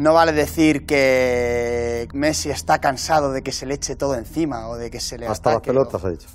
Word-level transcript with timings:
No 0.00 0.14
vale 0.14 0.32
decir 0.32 0.86
que 0.86 2.08
Messi 2.14 2.50
está 2.50 2.78
cansado 2.78 3.32
de 3.32 3.42
que 3.42 3.52
se 3.52 3.66
le 3.66 3.74
eche 3.74 3.96
todo 3.96 4.14
encima 4.14 4.66
o 4.68 4.76
de 4.78 4.90
que 4.90 4.98
se 4.98 5.18
le 5.18 5.26
Hasta 5.26 5.52
las 5.52 5.60
pelotas 5.60 6.02
o- 6.02 6.06
ha 6.06 6.10
dicho. 6.10 6.26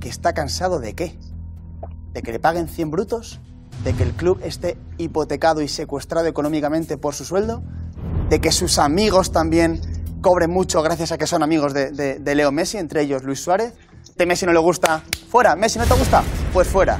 ¿Que 0.00 0.08
está 0.08 0.32
cansado 0.32 0.80
de 0.80 0.94
qué? 0.94 1.16
¿De 2.12 2.22
que 2.22 2.32
le 2.32 2.40
paguen 2.40 2.66
100 2.66 2.90
brutos? 2.90 3.38
¿De 3.84 3.92
que 3.92 4.02
el 4.02 4.10
club 4.10 4.40
esté 4.42 4.76
hipotecado 4.98 5.62
y 5.62 5.68
secuestrado 5.68 6.26
económicamente 6.26 6.98
por 6.98 7.14
su 7.14 7.24
sueldo? 7.24 7.62
¿De 8.28 8.40
que 8.40 8.50
sus 8.50 8.76
amigos 8.80 9.30
también 9.30 9.80
cobren 10.20 10.50
mucho 10.50 10.82
gracias 10.82 11.12
a 11.12 11.16
que 11.18 11.28
son 11.28 11.44
amigos 11.44 11.74
de, 11.74 11.92
de- 11.92 12.18
de 12.18 12.34
Leo 12.34 12.50
Messi, 12.50 12.76
entre 12.78 13.02
ellos 13.02 13.22
Luis 13.22 13.38
Suárez? 13.40 13.72
¿De 14.16 14.26
Messi 14.26 14.46
no 14.46 14.52
le 14.52 14.58
gusta? 14.58 15.04
Fuera. 15.30 15.54
¿Messi 15.54 15.78
no 15.78 15.84
te 15.86 15.94
gusta? 15.94 16.24
Pues 16.52 16.66
fuera. 16.66 16.98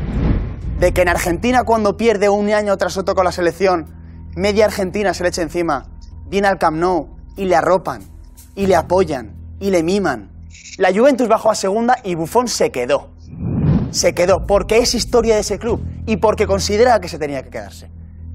¿De 0.79 0.93
que 0.95 1.02
en 1.02 1.09
Argentina 1.09 1.64
cuando 1.64 1.96
pierde 1.96 2.29
un 2.29 2.48
año 2.52 2.77
tras 2.77 2.96
otro 2.96 3.16
con 3.16 3.25
la 3.25 3.32
selección, 3.32 3.86
media 4.36 4.66
Argentina 4.66 5.12
se 5.12 5.25
le 5.25 5.30
echa 5.30 5.43
encima, 5.43 5.88
viene 6.29 6.48
al 6.48 6.58
Camp 6.58 6.77
Nou 6.77 7.08
y 7.36 7.45
le 7.45 7.56
arropan, 7.56 8.03
y 8.54 8.67
le 8.67 8.76
apoyan, 8.76 9.34
y 9.61 9.71
le 9.71 9.82
miman? 9.82 10.30
La 10.79 10.93
Juventus 10.93 11.29
bajó 11.29 11.50
a 11.50 11.54
segunda 11.54 11.96
y 12.04 12.14
Buffon 12.14 12.48
se 12.48 12.71
quedó 12.71 13.17
se 13.96 14.14
quedó 14.14 14.46
porque 14.46 14.79
es 14.79 14.94
historia 14.94 15.34
de 15.34 15.40
ese 15.40 15.58
club 15.58 15.81
y 16.07 16.18
porque 16.18 16.46
considera 16.46 17.00
que 17.00 17.08
se 17.08 17.18
tenía 17.18 17.43
que 17.43 17.50
quedarse. 17.50 17.90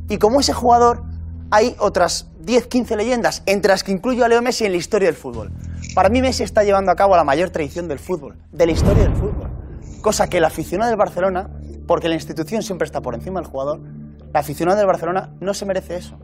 Y 0.10 0.18
como 0.18 0.40
ese 0.40 0.54
jugador, 0.54 1.04
hay 1.52 1.76
otras 1.80 2.32
10, 2.40 2.68
15 2.68 2.96
leyendas, 2.96 3.44
entre 3.46 3.70
las 3.70 3.84
que 3.84 3.92
incluyo 3.92 4.26
a 4.26 4.28
Leo 4.28 4.42
Messi 4.42 4.66
en 4.66 4.72
la 4.72 4.78
historia 4.78 5.08
del 5.08 5.16
fútbol. 5.16 5.52
Para 5.94 6.10
mí 6.10 6.22
Messi 6.22 6.44
está 6.44 6.64
llevando 6.64 6.92
a 6.92 6.96
cabo 6.96 7.16
la 7.16 7.24
mayor 7.24 7.50
traición 7.52 7.88
del 7.88 8.00
fútbol, 8.00 8.38
de 8.52 8.66
la 8.66 8.72
historia 8.72 9.04
del 9.04 9.16
fútbol. 9.16 9.52
Cosa 10.02 10.28
que 10.28 10.38
el 10.38 10.46
aficionado 10.46 10.90
del 10.90 10.98
Barcelona, 10.98 11.50
porque 11.88 12.10
la 12.10 12.16
institución 12.16 12.64
siempre 12.64 12.86
está 12.86 13.02
por 13.02 13.14
encima 13.14 13.40
del 13.40 13.50
jugador, 13.50 13.82
el 13.82 14.36
aficionado 14.36 14.78
del 14.78 14.88
Barcelona 14.88 15.36
no 15.40 15.54
se 15.54 15.66
merece 15.66 15.96
eso. 15.96 16.18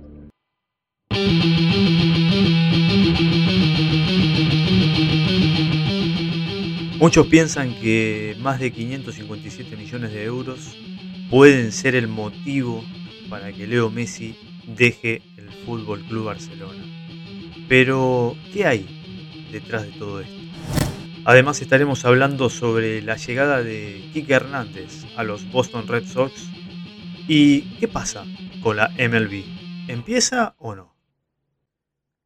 Muchos 7.00 7.28
piensan 7.28 7.74
que 7.76 8.36
más 8.42 8.60
de 8.60 8.72
557 8.72 9.78
millones 9.78 10.12
de 10.12 10.24
euros 10.24 10.76
pueden 11.30 11.72
ser 11.72 11.96
el 11.96 12.08
motivo 12.08 12.84
para 13.30 13.54
que 13.54 13.68
Leo 13.68 13.90
Messi 13.90 14.36
deje 14.66 15.22
el 15.38 15.50
Fútbol 15.66 16.04
Club 16.06 16.26
Barcelona. 16.26 16.84
Pero, 17.70 18.36
¿qué 18.52 18.66
hay 18.66 19.48
detrás 19.52 19.84
de 19.84 19.92
todo 19.92 20.22
esto? 20.22 20.36
Además 21.24 21.62
estaremos 21.62 22.04
hablando 22.04 22.50
sobre 22.50 23.02
la 23.02 23.16
llegada 23.18 23.62
de 23.62 24.10
Kike 24.14 24.34
Hernández 24.34 25.06
a 25.16 25.24
los 25.24 25.50
Boston 25.52 25.88
Red 25.88 26.08
Sox 26.08 26.34
y 27.28 27.62
qué 27.80 27.88
pasa 27.88 28.26
con 28.62 28.78
la 28.78 28.90
MLB. 28.98 29.44
¿Empieza 29.88 30.56
o 30.58 30.76
no? 30.76 30.97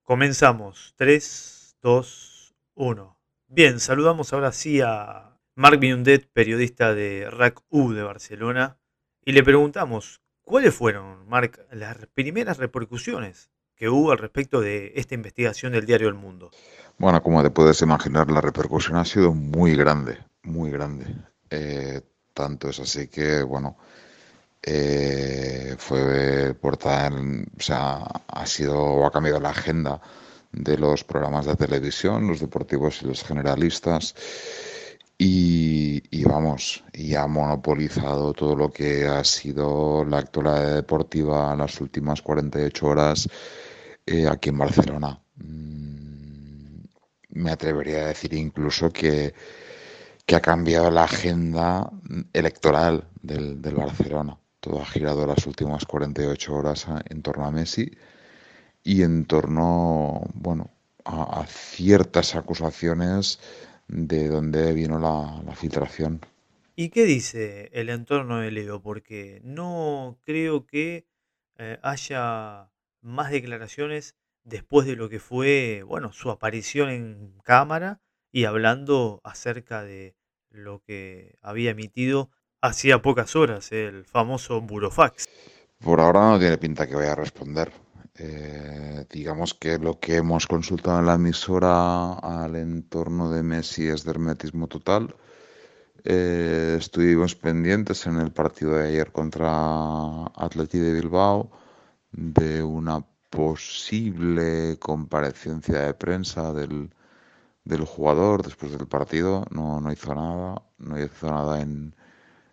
Comenzamos. 0.03 0.93
3, 0.97 1.77
2, 1.81 2.55
1. 2.75 3.17
Bien, 3.47 3.79
saludamos 3.79 4.33
ahora 4.33 4.51
sí 4.51 4.81
a 4.81 5.37
Marc 5.55 5.79
Biundet, 5.79 6.27
periodista 6.31 6.93
de 6.93 7.29
RAC 7.29 7.61
U 7.69 7.91
de 7.91 8.03
Barcelona, 8.03 8.77
y 9.23 9.33
le 9.33 9.43
preguntamos 9.43 10.21
cuáles 10.41 10.73
fueron, 10.73 11.27
Marc, 11.27 11.59
las 11.71 11.97
primeras 12.13 12.57
repercusiones 12.57 13.51
que 13.75 13.89
hubo 13.89 14.11
al 14.11 14.17
respecto 14.17 14.61
de 14.61 14.93
esta 14.95 15.15
investigación 15.15 15.71
del 15.71 15.85
diario 15.85 16.07
El 16.07 16.15
Mundo. 16.15 16.51
Bueno, 16.97 17.21
como 17.21 17.41
te 17.41 17.49
puedes 17.49 17.81
imaginar, 17.81 18.29
la 18.29 18.41
repercusión 18.41 18.97
ha 18.97 19.05
sido 19.05 19.33
muy 19.33 19.75
grande, 19.75 20.19
muy 20.43 20.71
grande. 20.71 21.15
Eh, 21.49 22.01
tanto 22.33 22.69
es 22.69 22.79
así 22.79 23.07
que, 23.07 23.43
bueno, 23.43 23.77
eh, 24.63 25.75
fue 25.77 26.53
portada, 26.53 27.09
o 27.09 27.61
sea, 27.61 28.03
ha 28.27 28.45
sido, 28.45 29.05
ha 29.05 29.11
cambiado 29.11 29.39
la 29.39 29.49
agenda 29.49 30.01
de 30.51 30.77
los 30.77 31.03
programas 31.03 31.45
de 31.45 31.55
televisión, 31.55 32.27
los 32.27 32.39
deportivos 32.39 33.01
y 33.01 33.07
los 33.07 33.23
generalistas. 33.23 34.15
Y, 35.23 36.23
vamos, 36.23 36.83
y 36.93 37.13
ha 37.13 37.27
monopolizado 37.27 38.33
todo 38.33 38.55
lo 38.55 38.71
que 38.71 39.05
ha 39.05 39.23
sido 39.23 40.03
la 40.03 40.17
actualidad 40.17 40.75
deportiva 40.75 41.55
las 41.55 41.79
últimas 41.79 42.23
48 42.23 42.87
horas 42.87 43.29
eh, 44.05 44.27
aquí 44.27 44.49
en 44.49 44.57
Barcelona. 44.57 45.19
Mm, 45.35 46.85
me 47.29 47.51
atrevería 47.51 48.05
a 48.05 48.07
decir 48.07 48.33
incluso 48.33 48.91
que, 48.91 49.35
que 50.25 50.35
ha 50.35 50.41
cambiado 50.41 50.89
la 50.89 51.03
agenda 51.03 51.91
electoral 52.33 53.07
del, 53.21 53.61
del 53.61 53.75
Barcelona. 53.75 54.40
Todo 54.61 54.81
ha 54.81 54.85
girado 54.85 55.27
las 55.27 55.45
últimas 55.47 55.85
48 55.85 56.55
horas 56.55 56.87
a- 56.87 57.03
en 57.09 57.21
torno 57.21 57.45
a 57.45 57.51
Messi 57.51 57.91
y 58.83 59.03
en 59.03 59.25
torno, 59.25 60.21
bueno, 60.33 60.69
a, 61.05 61.45
ciertas 61.47 62.35
acusaciones 62.35 63.39
de 63.87 64.27
dónde 64.29 64.73
vino 64.73 64.99
la, 64.99 65.41
la 65.45 65.55
filtración. 65.55 66.21
¿Y 66.75 66.89
qué 66.89 67.05
dice 67.05 67.69
el 67.73 67.89
entorno 67.89 68.39
de 68.39 68.51
Leo? 68.51 68.81
Porque 68.81 69.41
no 69.43 70.19
creo 70.21 70.65
que 70.65 71.05
eh, 71.57 71.79
haya 71.83 72.71
más 73.01 73.31
declaraciones 73.31 74.15
después 74.43 74.87
de 74.87 74.95
lo 74.95 75.09
que 75.09 75.19
fue, 75.19 75.83
bueno, 75.85 76.11
su 76.13 76.29
aparición 76.31 76.89
en 76.89 77.37
cámara 77.43 78.01
y 78.31 78.45
hablando 78.45 79.21
acerca 79.23 79.83
de 79.83 80.15
lo 80.49 80.81
que 80.81 81.37
había 81.41 81.71
emitido 81.71 82.31
hacía 82.61 83.01
pocas 83.01 83.35
horas 83.35 83.71
el 83.71 84.05
famoso 84.05 84.61
Burofax. 84.61 85.27
Por 85.79 85.99
ahora 85.99 86.31
no 86.31 86.39
tiene 86.39 86.57
pinta 86.57 86.87
que 86.87 86.95
vaya 86.95 87.13
a 87.13 87.15
responder. 87.15 87.71
Eh, 88.15 89.05
digamos 89.09 89.53
que 89.55 89.79
lo 89.79 89.99
que 89.99 90.17
hemos 90.17 90.45
consultado 90.45 90.99
en 90.99 91.07
la 91.07 91.15
emisora 91.15 92.13
al 92.13 92.55
entorno 92.55 93.31
de 93.31 93.41
Messi 93.41 93.87
es 93.87 94.03
de 94.03 94.11
hermetismo 94.11 94.67
total. 94.67 95.15
Eh, 96.03 96.77
estuvimos 96.79 97.35
pendientes 97.35 98.05
en 98.05 98.19
el 98.19 98.31
partido 98.31 98.73
de 98.73 98.89
ayer 98.89 99.11
contra 99.11 100.25
Atleti 100.35 100.77
de 100.79 100.93
Bilbao 100.93 101.51
de 102.11 102.63
una 102.63 103.05
posible 103.29 104.77
comparecencia 104.79 105.79
de 105.79 105.93
prensa 105.93 106.53
del, 106.53 106.93
del 107.63 107.85
jugador 107.85 108.43
después 108.43 108.71
del 108.71 108.87
partido. 108.87 109.45
No, 109.51 109.79
no 109.79 109.91
hizo 109.91 110.13
nada, 110.13 110.61
no 110.77 111.01
hizo 111.01 111.29
nada 111.29 111.61
en, 111.61 111.95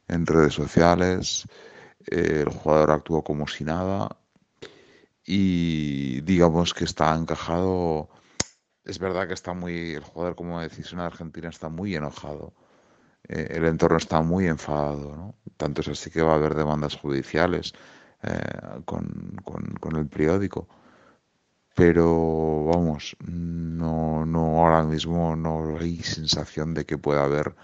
en 0.08 0.26
redes 0.26 0.54
sociales. 0.54 1.46
Eh, 2.10 2.44
el 2.46 2.48
jugador 2.48 2.90
actuó 2.90 3.22
como 3.22 3.46
si 3.46 3.64
nada 3.64 4.08
y 5.24 6.20
digamos 6.22 6.74
que 6.74 6.84
está 6.84 7.14
encajado. 7.14 8.08
Es 8.84 8.98
verdad 8.98 9.28
que 9.28 9.34
está 9.34 9.52
muy, 9.52 9.92
el 9.94 10.02
jugador, 10.02 10.34
como 10.34 10.60
decís, 10.60 10.92
en 10.92 11.00
Argentina 11.00 11.50
está 11.50 11.68
muy 11.68 11.94
enojado. 11.94 12.54
Eh, 13.28 13.48
el 13.50 13.66
entorno 13.66 13.98
está 13.98 14.22
muy 14.22 14.46
enfadado, 14.46 15.14
¿no? 15.16 15.34
Tanto 15.56 15.82
es 15.82 15.88
así 15.88 16.10
que 16.10 16.22
va 16.22 16.32
a 16.32 16.36
haber 16.36 16.54
demandas 16.54 16.96
judiciales 16.96 17.74
eh, 18.22 18.80
con, 18.86 19.36
con, 19.44 19.62
con 19.80 19.96
el 19.96 20.06
periódico. 20.06 20.68
Pero 21.74 22.64
vamos, 22.64 23.16
no, 23.20 24.26
no 24.26 24.60
ahora 24.60 24.84
mismo 24.84 25.36
no 25.36 25.78
hay 25.78 26.02
sensación 26.02 26.74
de 26.74 26.84
que 26.86 26.98
pueda 26.98 27.24
haber 27.24 27.54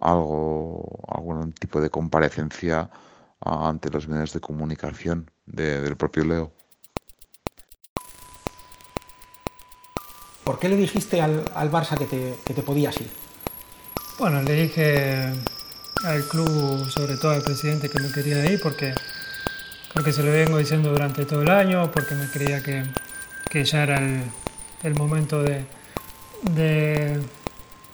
algo, 0.00 1.00
algún 1.08 1.52
tipo 1.52 1.80
de 1.80 1.90
comparecencia 1.90 2.90
ah, 3.40 3.68
ante 3.68 3.90
los 3.90 4.08
medios 4.08 4.32
de 4.32 4.40
comunicación 4.40 5.30
de- 5.46 5.80
del 5.82 5.96
propio 5.96 6.24
Leo. 6.24 6.52
¿Por 10.44 10.58
qué 10.58 10.68
le 10.68 10.76
dijiste 10.76 11.20
al, 11.20 11.44
al 11.54 11.70
Barça 11.70 11.98
que 11.98 12.06
te, 12.06 12.34
que 12.44 12.54
te 12.54 12.62
podías 12.62 13.00
ir? 13.00 13.10
Bueno, 14.18 14.42
le 14.42 14.52
dije 14.54 15.32
al 16.04 16.22
club, 16.28 16.88
sobre 16.88 17.16
todo 17.16 17.32
al 17.32 17.42
presidente, 17.42 17.88
que 17.88 18.00
me 18.00 18.10
quería 18.12 18.44
ir 18.46 18.60
porque, 18.60 18.94
porque 19.92 20.12
se 20.12 20.22
lo 20.22 20.30
vengo 20.30 20.56
diciendo 20.58 20.90
durante 20.90 21.24
todo 21.24 21.42
el 21.42 21.50
año, 21.50 21.90
porque 21.90 22.14
me 22.14 22.28
creía 22.30 22.62
que, 22.62 22.84
que 23.50 23.64
ya 23.64 23.82
era 23.82 23.98
el, 23.98 24.22
el 24.84 24.94
momento 24.94 25.42
de, 25.42 25.66
de, 26.42 27.20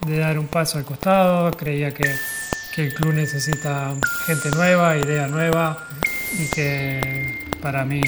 de 0.06 0.18
dar 0.18 0.38
un 0.38 0.46
paso 0.46 0.78
al 0.78 0.84
costado, 0.84 1.50
creía 1.52 1.92
que, 1.92 2.14
que 2.74 2.86
el 2.86 2.94
club 2.94 3.14
necesita 3.14 3.94
gente 4.26 4.50
nueva, 4.50 4.96
idea 4.96 5.28
nueva 5.28 5.86
y 6.38 6.46
que 6.46 7.38
para 7.60 7.84
mí 7.84 8.00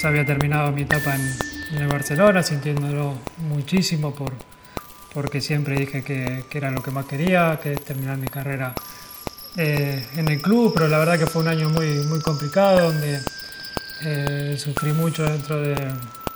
ya 0.00 0.08
había 0.08 0.24
terminado 0.24 0.72
mi 0.72 0.82
etapa 0.82 1.14
en, 1.14 1.32
en 1.72 1.82
el 1.82 1.88
Barcelona, 1.88 2.42
sintiéndolo 2.42 3.14
muchísimo 3.38 4.14
por, 4.14 4.32
porque 5.12 5.40
siempre 5.40 5.76
dije 5.76 6.02
que, 6.02 6.44
que 6.48 6.58
era 6.58 6.70
lo 6.70 6.82
que 6.82 6.90
más 6.90 7.06
quería, 7.06 7.58
que 7.62 7.76
terminar 7.76 8.16
mi 8.16 8.28
carrera 8.28 8.74
eh, 9.56 10.06
en 10.16 10.28
el 10.28 10.40
club, 10.40 10.72
pero 10.74 10.88
la 10.88 10.98
verdad 10.98 11.18
que 11.18 11.26
fue 11.26 11.42
un 11.42 11.48
año 11.48 11.68
muy, 11.70 11.88
muy 12.06 12.20
complicado, 12.20 12.92
donde 12.92 13.20
eh, 14.04 14.56
sufrí 14.58 14.92
mucho 14.92 15.24
dentro 15.24 15.60
de, 15.60 15.74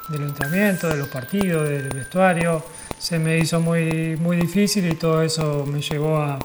del 0.09 0.23
entrenamiento, 0.23 0.89
de 0.89 0.97
los 0.97 1.09
partidos, 1.09 1.69
del 1.69 1.89
vestuario, 1.89 2.65
se 3.05 3.19
me 3.19 3.37
hizo 3.37 3.61
muy, 3.61 4.17
muy 4.17 4.39
difícil 4.39 4.91
y 4.91 4.95
todo 4.95 5.21
eso 5.21 5.67
me 5.67 5.83
llevó 5.83 6.17
a, 6.17 6.39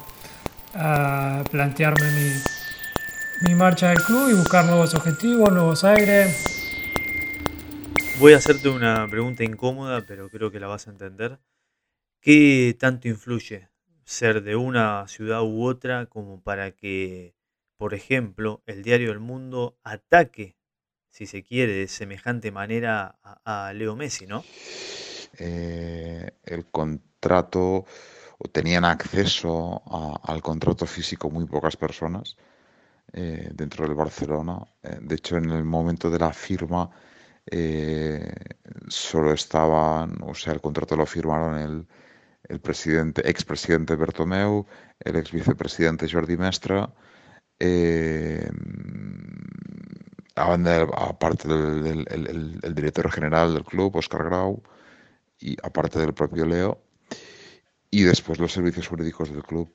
a 0.73 1.41
plantearme 1.49 2.11
mi, 2.11 3.47
mi 3.47 3.55
marcha 3.55 3.87
del 3.87 3.99
club 3.99 4.29
y 4.29 4.33
buscar 4.33 4.65
nuevos 4.65 4.93
objetivos, 4.93 5.53
nuevos 5.53 5.85
aires. 5.85 6.43
Voy 8.19 8.33
a 8.33 8.37
hacerte 8.37 8.67
una 8.67 9.07
pregunta 9.07 9.45
incómoda, 9.45 10.03
pero 10.05 10.27
creo 10.27 10.51
que 10.51 10.59
la 10.59 10.67
vas 10.67 10.89
a 10.89 10.91
entender. 10.91 11.39
¿Qué 12.19 12.75
tanto 12.77 13.07
influye 13.07 13.69
ser 14.03 14.43
de 14.43 14.57
una 14.57 15.07
ciudad 15.07 15.41
u 15.43 15.63
otra 15.63 16.07
como 16.07 16.41
para 16.43 16.71
que, 16.71 17.35
por 17.77 17.93
ejemplo, 17.93 18.63
el 18.65 18.83
diario 18.83 19.13
El 19.13 19.19
Mundo 19.19 19.79
ataque, 19.85 20.57
si 21.09 21.25
se 21.25 21.41
quiere, 21.41 21.71
de 21.71 21.87
semejante 21.87 22.51
manera 22.51 23.17
a, 23.23 23.71
Leo 23.73 23.95
Messi, 23.95 24.27
¿no? 24.27 24.43
Eh, 25.39 26.29
el 26.45 26.65
contrato, 26.67 27.85
o 28.37 28.47
tenían 28.51 28.85
acceso 28.85 29.81
al 30.23 30.41
contrato 30.41 30.85
físico 30.85 31.29
muy 31.29 31.45
pocas 31.45 31.75
personas 31.77 32.37
eh, 33.13 33.49
dentro 33.53 33.85
del 33.85 33.95
Barcelona. 33.95 34.59
Eh, 34.83 34.99
de 35.01 35.15
hecho, 35.15 35.37
en 35.37 35.49
el 35.49 35.63
momento 35.65 36.09
de 36.09 36.19
la 36.19 36.33
firma 36.33 36.89
solo 38.87 39.33
estaban, 39.33 40.17
o 40.21 40.35
sea, 40.35 40.53
el 40.53 40.61
contrato 40.61 40.95
lo 40.95 41.05
firmaron 41.07 41.57
el 41.57 41.87
el 42.49 42.59
presidente, 42.59 43.29
expresidente 43.29 43.95
Bertomeu, 43.95 44.65
el 44.99 45.15
ex 45.15 45.31
vicepresidente 45.31 46.09
Jordi 46.09 46.37
Mestra, 46.37 46.91
eh, 47.59 48.49
aparte 50.35 51.47
del, 51.47 52.05
el, 52.09 52.75
director 52.75 53.11
general 53.11 53.53
del 53.53 53.65
club, 53.65 53.97
Oscar 53.97 54.23
Grau, 54.25 54.63
y 55.39 55.57
aparte 55.63 55.99
del 55.99 56.13
propio 56.13 56.45
Leo, 56.45 56.81
y 57.91 58.03
después 58.03 58.39
los 58.39 58.51
servicios 58.51 58.87
jurídicos 58.87 59.31
del 59.31 59.43
club. 59.43 59.73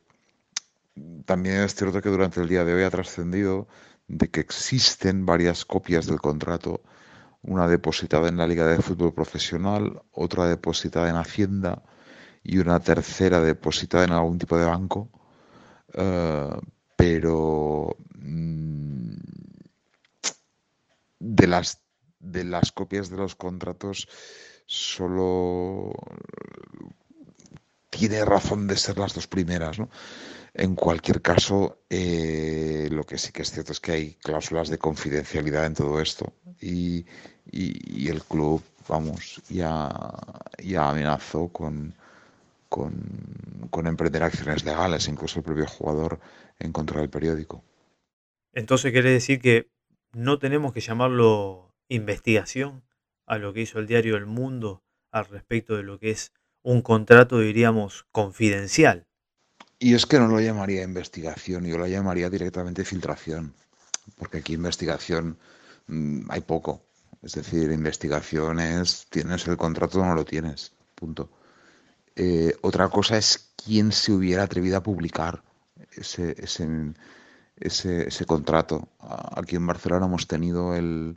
También 1.24 1.56
es 1.56 1.74
cierto 1.74 2.00
que 2.00 2.08
durante 2.08 2.40
el 2.40 2.48
día 2.48 2.64
de 2.64 2.74
hoy 2.74 2.82
ha 2.84 2.90
trascendido 2.90 3.66
de 4.06 4.28
que 4.28 4.40
existen 4.40 5.26
varias 5.26 5.64
copias 5.64 6.06
del 6.06 6.20
contrato, 6.20 6.82
una 7.42 7.66
depositada 7.66 8.28
en 8.28 8.36
la 8.36 8.46
Liga 8.46 8.66
de 8.66 8.80
Fútbol 8.80 9.12
Profesional, 9.12 10.02
otra 10.12 10.46
depositada 10.46 11.10
en 11.10 11.16
Hacienda, 11.16 11.82
y 12.42 12.58
una 12.58 12.78
tercera 12.78 13.40
depositada 13.40 14.04
en 14.04 14.12
algún 14.12 14.38
tipo 14.38 14.56
de 14.56 14.66
banco, 14.66 15.08
eh, 15.94 16.50
pero 16.96 17.96
mm, 18.18 19.14
de 21.18 21.46
las 21.46 21.80
de 22.20 22.44
las 22.44 22.72
copias 22.72 23.10
de 23.10 23.18
los 23.18 23.34
contratos 23.34 24.08
solo 24.66 25.92
tiene 27.90 28.24
razón 28.24 28.66
de 28.66 28.76
ser 28.76 28.98
las 28.98 29.14
dos 29.14 29.26
primeras, 29.26 29.78
¿no? 29.78 29.88
En 30.54 30.76
cualquier 30.76 31.20
caso, 31.20 31.78
eh, 31.90 32.88
lo 32.90 33.04
que 33.04 33.18
sí 33.18 33.32
que 33.32 33.42
es 33.42 33.50
cierto 33.50 33.72
es 33.72 33.80
que 33.80 33.92
hay 33.92 34.14
cláusulas 34.14 34.68
de 34.68 34.78
confidencialidad 34.78 35.66
en 35.66 35.74
todo 35.74 36.00
esto 36.00 36.32
y, 36.60 37.04
el 37.52 38.22
club, 38.22 38.62
vamos, 38.88 39.42
ya, 39.48 39.90
ya 40.62 40.90
amenazó 40.90 41.48
con, 41.48 41.94
con, 42.68 43.86
emprender 43.86 44.22
acciones 44.22 44.64
legales, 44.64 45.08
incluso 45.08 45.40
el 45.40 45.44
propio 45.44 45.66
jugador 45.66 46.20
en 46.60 46.72
contra 46.72 47.00
del 47.00 47.10
periódico. 47.10 47.62
Entonces 48.52 48.92
quiere 48.92 49.10
decir 49.10 49.40
que 49.40 49.68
no 50.12 50.38
tenemos 50.38 50.72
que 50.72 50.80
llamarlo 50.80 51.74
investigación 51.88 52.82
a 53.26 53.38
lo 53.38 53.52
que 53.52 53.62
hizo 53.62 53.78
el 53.78 53.86
diario 53.86 54.16
El 54.16 54.26
Mundo 54.26 54.82
al 55.10 55.26
respecto 55.26 55.76
de 55.76 55.82
lo 55.82 55.98
que 55.98 56.10
es 56.10 56.32
un 56.62 56.82
contrato, 56.82 57.38
diríamos, 57.40 58.06
confidencial. 58.10 59.06
Y 59.78 59.94
es 59.94 60.06
que 60.06 60.18
no 60.18 60.28
lo 60.28 60.40
llamaría 60.40 60.82
investigación, 60.82 61.66
yo 61.66 61.78
lo 61.78 61.86
llamaría 61.86 62.30
directamente 62.30 62.84
filtración, 62.84 63.54
porque 64.16 64.38
aquí 64.38 64.54
investigación 64.54 65.38
mm, 65.86 66.30
hay 66.30 66.40
poco. 66.40 66.82
Es 67.22 67.34
decir, 67.34 67.70
investigación 67.70 68.60
es, 68.60 69.06
tienes 69.10 69.46
el 69.46 69.56
contrato 69.56 70.00
o 70.00 70.04
no 70.04 70.14
lo 70.14 70.24
tienes, 70.24 70.72
punto. 70.94 71.30
Eh, 72.16 72.54
otra 72.62 72.88
cosa 72.88 73.16
es 73.16 73.52
quién 73.56 73.92
se 73.92 74.12
hubiera 74.12 74.44
atrevido 74.44 74.76
a 74.76 74.82
publicar 74.82 75.42
ese, 75.92 76.34
ese, 76.38 78.26
contrato. 78.26 78.88
Aquí 79.36 79.56
en 79.56 79.66
Barcelona 79.66 80.06
hemos 80.06 80.26
tenido 80.26 80.74
el, 80.74 81.16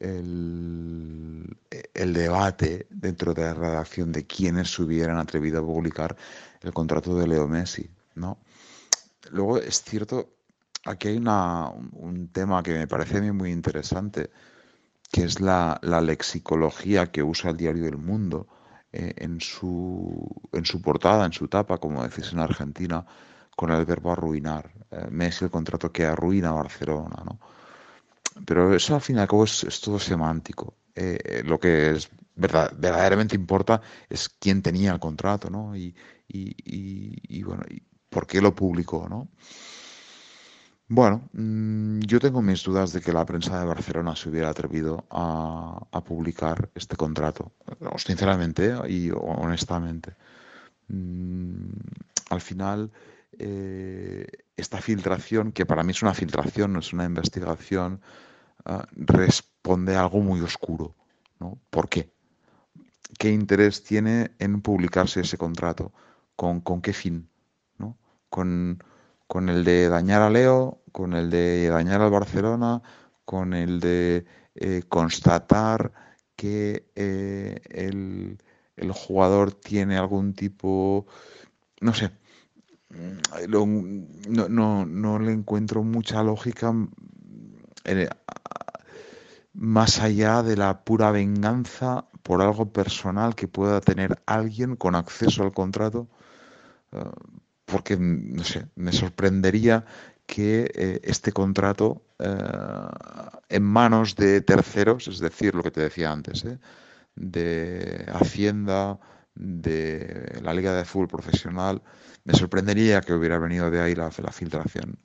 el, 0.00 1.56
debate 1.94 2.86
dentro 2.90 3.34
de 3.34 3.42
la 3.42 3.54
redacción 3.54 4.12
de 4.12 4.26
quiénes 4.26 4.72
se 4.72 4.82
hubieran 4.82 5.18
atrevido 5.18 5.60
a 5.60 5.66
publicar 5.66 6.16
el 6.60 6.72
contrato 6.72 7.16
de 7.18 7.26
Leo 7.26 7.48
Messi. 7.48 7.90
¿no? 8.14 8.38
Luego 9.30 9.58
es 9.58 9.82
cierto, 9.82 10.30
aquí 10.84 11.08
hay 11.08 11.16
una, 11.16 11.70
un 11.70 12.28
tema 12.28 12.62
que 12.62 12.74
me 12.74 12.86
parece 12.86 13.18
a 13.18 13.20
mí 13.20 13.32
muy 13.32 13.52
interesante, 13.52 14.30
que 15.10 15.24
es 15.24 15.40
la, 15.40 15.78
la 15.82 16.00
lexicología 16.00 17.10
que 17.10 17.22
usa 17.22 17.50
el 17.50 17.56
diario 17.56 17.86
El 17.86 17.98
Mundo 17.98 18.48
eh, 18.92 19.14
en, 19.16 19.40
su, 19.40 20.30
en 20.52 20.64
su 20.64 20.80
portada, 20.80 21.24
en 21.26 21.32
su 21.32 21.48
tapa, 21.48 21.78
como 21.78 22.02
decís 22.02 22.32
en 22.32 22.40
Argentina, 22.40 23.04
con 23.56 23.70
el 23.70 23.84
verbo 23.84 24.12
arruinar. 24.12 24.72
Eh, 24.90 25.08
Messi 25.10 25.44
el 25.44 25.50
contrato 25.50 25.92
que 25.92 26.04
arruina 26.04 26.52
Barcelona, 26.52 27.22
¿no? 27.24 27.40
Pero 28.44 28.74
eso 28.74 28.94
al 28.94 29.00
fin 29.00 29.16
y 29.16 29.20
al 29.20 29.28
cabo 29.28 29.44
es, 29.44 29.80
todo 29.80 29.98
semántico. 29.98 30.76
Eh, 30.94 31.42
lo 31.44 31.58
que 31.58 31.90
es 31.90 32.08
verdad, 32.34 32.72
verdaderamente 32.76 33.34
importa 33.34 33.80
es 34.08 34.28
quién 34.28 34.62
tenía 34.62 34.92
el 34.92 35.00
contrato, 35.00 35.50
¿no? 35.50 35.76
Y, 35.76 35.94
y, 36.28 37.42
bueno, 37.42 37.62
y 37.68 37.82
por 38.08 38.26
qué 38.26 38.40
lo 38.40 38.54
publicó, 38.54 39.08
¿no? 39.08 39.28
Bueno, 40.88 41.28
mm, 41.32 42.00
yo 42.00 42.20
tengo 42.20 42.42
mis 42.42 42.62
dudas 42.62 42.92
de 42.92 43.00
que 43.00 43.12
la 43.12 43.24
prensa 43.24 43.58
de 43.58 43.66
Barcelona 43.66 44.14
se 44.14 44.28
hubiera 44.28 44.50
atrevido 44.50 45.04
a, 45.10 45.80
publicar 46.04 46.70
este 46.74 46.96
contrato, 46.96 47.52
sinceramente 47.96 48.72
y 48.88 49.10
honestamente. 49.10 50.14
Mm, 50.88 51.70
al 52.30 52.40
final, 52.40 52.92
eh, 53.38 54.26
esta 54.56 54.80
filtración, 54.80 55.52
que 55.52 55.66
para 55.66 55.82
mí 55.82 55.92
es 55.92 56.02
una 56.02 56.14
filtración, 56.14 56.72
no 56.72 56.80
es 56.80 56.92
una 56.92 57.04
investigación, 57.04 58.00
ah, 58.64 58.86
responde 58.92 59.96
a 59.96 60.02
algo 60.02 60.20
muy 60.20 60.40
oscuro. 60.40 60.94
¿no? 61.38 61.58
¿Por 61.70 61.88
qué? 61.88 62.10
¿Qué 63.18 63.30
interés 63.30 63.84
tiene 63.84 64.32
en 64.38 64.60
publicarse 64.62 65.20
ese 65.20 65.38
contrato? 65.38 65.92
¿Con, 66.36 66.60
con 66.60 66.80
qué 66.80 66.92
fin? 66.92 67.28
¿no? 67.78 67.96
Con, 68.30 68.82
con 69.26 69.48
el 69.48 69.64
de 69.64 69.88
dañar 69.88 70.22
a 70.22 70.30
Leo, 70.30 70.80
con 70.92 71.14
el 71.14 71.30
de 71.30 71.68
dañar 71.68 72.00
al 72.00 72.10
Barcelona, 72.10 72.82
con 73.24 73.52
el 73.54 73.80
de 73.80 74.24
eh, 74.54 74.82
constatar 74.88 75.92
que 76.36 76.86
eh, 76.94 77.60
el, 77.68 78.38
jugador 78.92 79.52
tiene 79.52 79.96
algún 79.98 80.34
tipo, 80.34 81.06
no 81.80 81.92
sé, 81.92 82.10
no, 83.48 84.86
no, 84.86 85.18
le 85.18 85.32
encuentro 85.32 85.82
mucha 85.82 86.22
lógica 86.22 86.72
eh, 87.84 88.08
más 89.52 90.00
allá 90.00 90.42
de 90.42 90.56
la 90.56 90.84
pura 90.84 91.10
venganza 91.10 92.06
por 92.22 92.42
algo 92.42 92.72
personal 92.72 93.34
que 93.34 93.48
pueda 93.48 93.80
tener 93.80 94.22
alguien 94.26 94.76
con 94.76 94.94
acceso 94.94 95.42
al 95.42 95.52
contrato 95.52 96.08
porque, 97.66 97.96
no 97.98 98.44
sé, 98.44 98.68
me 98.76 98.92
sorprendería 98.92 99.84
que 100.24 100.70
eh, 100.74 101.00
este 101.02 101.32
contrato 101.32 102.02
eh, 102.18 102.28
en 103.48 103.62
manos 103.62 104.16
de 104.16 104.40
terceros, 104.40 105.08
es 105.08 105.18
decir, 105.18 105.54
lo 105.54 105.62
que 105.62 105.72
te 105.72 105.82
decía 105.82 106.12
antes, 106.12 106.44
¿eh? 106.44 106.58
de 107.16 108.06
Hacienda, 108.12 108.98
de 109.36 110.38
la 110.42 110.52
Liga 110.54 110.74
de 110.74 110.84
Fútbol 110.84 111.08
Profesional, 111.08 111.82
me 112.24 112.34
sorprendería 112.34 113.00
que 113.00 113.12
hubiera 113.12 113.38
venido 113.38 113.70
de 113.70 113.80
ahí 113.80 113.94
la, 113.94 114.10
la 114.18 114.32
filtración. 114.32 114.98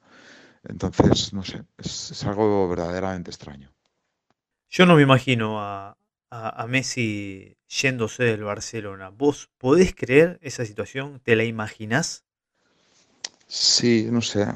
Entonces, 0.63 1.33
no 1.33 1.43
sé, 1.43 1.63
es, 1.77 2.23
algo 2.23 2.67
verdaderamente 2.69 3.31
extraño. 3.31 3.71
Yo 4.69 4.85
no 4.85 4.95
me 4.95 5.01
imagino 5.01 5.61
a, 5.61 5.97
a, 6.29 6.63
a 6.63 6.67
Messi 6.67 7.57
yéndose 7.67 8.23
del 8.23 8.43
Barcelona. 8.43 9.09
¿Vos 9.09 9.50
podés 9.57 9.93
creer 9.93 10.39
esa 10.41 10.65
situación? 10.65 11.19
¿Te 11.23 11.35
la 11.35 11.43
imaginás? 11.43 12.25
Sí, 13.53 14.08
no 14.10 14.22
sé. 14.22 14.48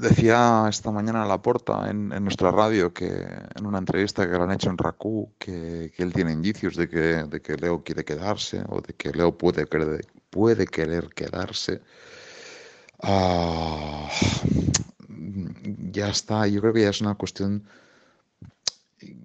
decía 0.00 0.66
esta 0.68 0.92
mañana 0.92 1.24
a 1.24 1.26
la 1.26 1.42
porta 1.42 1.90
en, 1.90 2.10
nuestra 2.22 2.52
radio 2.52 2.94
que 2.94 3.08
en 3.56 3.66
una 3.66 3.78
entrevista 3.78 4.30
que 4.30 4.36
le 4.36 4.44
han 4.44 4.52
hecho 4.52 4.70
en 4.70 4.78
RACU 4.78 5.32
que, 5.38 5.92
él 5.96 6.12
tiene 6.12 6.30
indicios 6.32 6.76
de 6.76 6.88
que, 6.88 7.24
de 7.24 7.42
que 7.42 7.56
Leo 7.56 7.82
quiere 7.82 8.04
quedarse 8.04 8.62
o 8.68 8.80
de 8.80 8.94
que 8.94 9.10
Leo 9.10 9.36
puede, 9.36 9.66
puede 10.30 10.66
querer 10.66 11.08
quedarse. 11.08 11.82
Ah, 13.02 14.08
ya 15.90 16.10
está, 16.10 16.46
yo 16.46 16.60
creo 16.60 16.72
que 16.72 16.82
ya 16.82 16.90
es 16.90 17.00
una 17.00 17.16
cuestión 17.16 17.64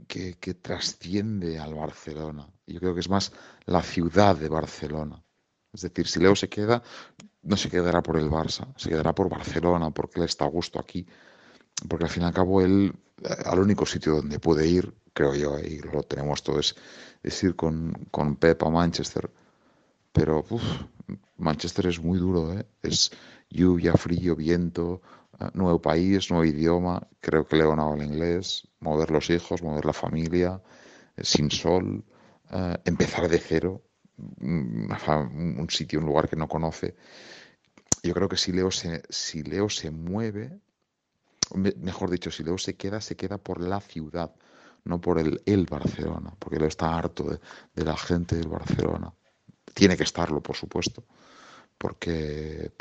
que, 0.08 0.38
que 0.40 0.56
trasciende 0.56 1.60
al 1.60 1.76
Barcelona. 1.76 2.48
Yo 2.66 2.80
creo 2.80 2.96
que 2.96 3.02
es 3.02 3.10
más 3.10 3.32
la 3.66 3.84
ciudad 3.84 4.36
de 4.36 4.50
Barcelona. 4.50 5.24
Es 5.74 5.82
decir, 5.82 6.08
si 6.08 6.20
Leo 6.20 6.36
se 6.36 6.50
queda, 6.50 6.84
no 7.42 7.58
se 7.58 7.70
quedará 7.70 8.02
por 8.04 8.18
el 8.18 8.30
Barça, 8.30 8.68
se 8.78 8.90
quedará 8.90 9.14
por 9.14 9.30
Barcelona, 9.30 9.92
porque 9.92 10.20
él 10.20 10.26
está 10.26 10.46
a 10.46 10.50
gusto 10.50 10.80
aquí. 10.80 11.06
Porque 11.90 12.06
al 12.06 12.12
fin 12.12 12.24
y 12.24 12.26
al 12.28 12.34
cabo 12.34 12.62
él, 12.62 12.94
eh, 13.24 13.36
al 13.46 13.60
único 13.60 13.86
sitio 13.86 14.16
donde 14.16 14.40
puede 14.40 14.68
ir 14.68 14.94
creo 15.14 15.36
yo, 15.36 15.60
y 15.60 15.80
lo 15.80 16.04
tenemos 16.04 16.44
todo, 16.44 16.60
es, 16.60 16.76
ir 17.44 17.56
con, 17.56 17.94
con 18.12 18.36
Pep 18.36 18.62
a 18.64 18.70
Manchester. 18.70 19.30
Pero 20.12 20.46
Manchester 21.38 21.88
es 21.88 22.00
muy 22.00 22.20
duro, 22.20 22.54
¿eh? 22.54 22.66
es 22.82 23.12
lluvia, 23.50 23.94
frío, 23.94 24.36
viento, 24.36 25.02
ah, 25.40 25.52
nuevo 25.54 25.82
país, 25.82 26.30
nuevo 26.30 26.46
idioma. 26.46 27.08
Creo 27.20 27.48
que 27.48 27.56
Leo 27.56 27.76
no 27.76 27.92
habla 27.92 28.04
inglés, 28.04 28.68
mover 28.80 29.12
los 29.12 29.30
hijos, 29.30 29.64
mover 29.64 29.86
la 29.86 29.94
familia, 29.94 30.62
eh, 31.16 31.24
sin 31.24 31.50
sol, 31.52 32.04
eh, 32.52 32.78
empezar 32.86 33.30
de 33.30 33.40
cero, 33.40 33.82
un 34.18 35.68
sitio, 35.70 36.00
un 36.00 36.06
lugar 36.06 36.30
que 36.30 36.36
no 36.36 36.48
conoce. 36.48 36.96
Yo 38.04 38.14
creo 38.14 38.30
que 38.30 38.38
si 38.38 38.52
Leo 38.52 38.72
se, 38.72 39.04
si 39.10 39.44
Leo 39.44 39.70
se 39.70 39.90
mueve, 39.92 40.60
mejor 41.56 42.10
dicho, 42.10 42.32
si 42.32 42.44
Leo 42.44 42.58
se 42.58 42.76
queda, 42.76 43.02
se 43.02 43.16
queda 43.16 43.38
por 43.38 43.62
la 43.62 43.80
ciudad, 43.80 44.34
no 44.84 45.00
por 45.00 45.20
el, 45.20 45.42
el 45.46 45.66
Barcelona, 45.66 46.34
porque 46.38 46.58
Leo 46.58 46.68
está 46.68 46.98
harto 46.98 47.40
de, 47.74 47.84
la 47.84 47.98
gente 47.98 48.36
del 48.36 48.50
Barcelona. 48.50 49.14
Tiene 49.74 49.98
que 49.98 50.04
estarlo, 50.04 50.42
por 50.42 50.56
supuesto, 50.56 51.06
porque 51.78 52.72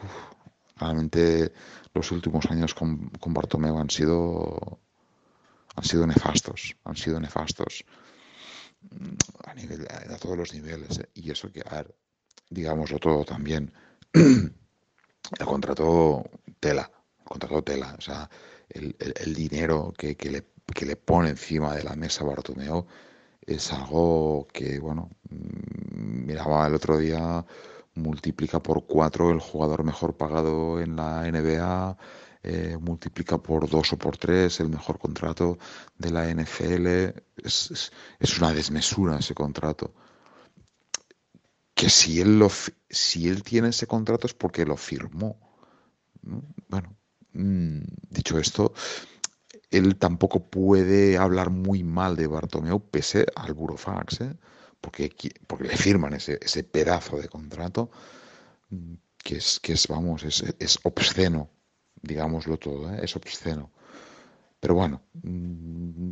realmente 0.77 1.53
los 1.95 2.11
últimos 2.11 2.47
años 2.51 2.75
con, 2.75 3.09
con 3.11 3.33
Bartomeu 3.33 3.79
han 3.79 3.91
sido 3.91 4.81
han 5.75 5.85
sido 5.85 6.07
nefastos, 6.07 6.77
han 6.85 6.97
sido 6.97 7.19
nefastos 7.19 7.85
a, 9.45 9.55
nivel, 9.55 9.87
a 9.91 10.17
todos 10.17 10.37
los 10.37 10.55
niveles. 10.55 10.99
¿eh? 10.99 11.09
Y 11.15 11.31
eso 11.31 11.51
que, 11.51 11.63
a 11.67 11.77
ver, 11.77 11.95
digámoslo 12.51 12.99
todo 12.99 13.25
también, 13.25 13.73
el 14.13 15.47
contrato 15.47 16.25
tela, 16.61 16.91
el 17.21 17.25
contrato 17.25 17.63
tela, 17.63 17.95
o 17.99 18.01
sea, 18.01 18.29
el, 18.69 19.35
dinero 19.35 19.93
que, 19.97 20.17
le, 20.31 20.45
le, 20.87 20.97
pone 20.97 21.31
encima 21.31 21.75
de 21.75 21.85
la 21.85 21.95
mesa 21.95 22.25
Bartomeu 22.25 22.87
es 23.47 23.73
algo 23.73 24.47
que, 24.53 24.79
bueno, 24.79 25.11
mm, 25.31 26.27
miraba 26.27 26.67
el 26.67 26.75
otro 26.75 26.99
día, 26.99 27.45
multiplica 27.95 28.61
por 28.63 28.87
cuatro 28.87 29.31
el 29.31 29.41
jugador 29.41 29.85
mejor 29.85 30.17
pagado 30.17 30.81
en 30.81 30.97
la 30.97 31.31
NBA, 31.31 31.97
eh, 32.45 32.77
multiplica 32.81 33.39
por 33.39 33.69
dos 33.69 33.93
o 33.93 33.97
por 33.99 34.17
tres 34.17 34.59
el 34.61 34.69
mejor 34.69 34.99
contrato 34.99 35.59
de 35.97 36.11
la 36.11 36.29
NFL. 36.29 36.87
Es, 37.37 37.93
es, 38.19 38.39
una 38.39 38.53
desmesura 38.53 39.19
ese 39.19 39.35
contrato. 39.35 39.95
Que 41.75 41.89
si 41.89 42.21
él, 42.21 42.39
lo, 42.39 42.51
si 42.91 43.29
él 43.29 43.43
tiene 43.45 43.69
ese 43.69 43.87
contrato 43.87 44.27
es 44.27 44.35
porque 44.35 44.67
lo 44.67 44.77
firmó. 44.77 45.39
Bueno, 46.69 46.97
mm, 47.33 47.81
dicho 48.11 48.39
esto, 48.39 48.75
él 49.71 49.97
tampoco 49.97 50.51
puede 50.51 51.19
hablar 51.19 51.51
muy 51.51 51.85
mal 51.85 52.17
de 52.17 52.27
Bartomeu 52.27 52.81
pese 52.81 53.27
al 53.37 53.55
burofax, 53.55 54.21
¿eh? 54.21 54.37
porque, 54.81 55.11
porque 55.47 55.69
le 55.69 55.77
firman 55.77 56.15
ese, 56.15 56.39
ese 56.43 56.65
pedazo 56.65 57.19
de 57.19 57.29
contrato 57.29 57.91
mm, 58.71 58.95
que 59.19 59.37
es, 59.37 59.61
que 59.61 59.75
es 59.75 59.87
vamos, 59.89 60.25
es, 60.25 60.43
es 60.59 60.79
obsceno 60.83 61.51
digámoslo 62.03 62.59
todo, 62.59 62.93
¿eh? 62.93 63.01
es 63.03 63.17
obsceno. 63.17 63.71
Pero 64.61 64.75
bueno, 64.75 65.03
mm, 65.23 66.11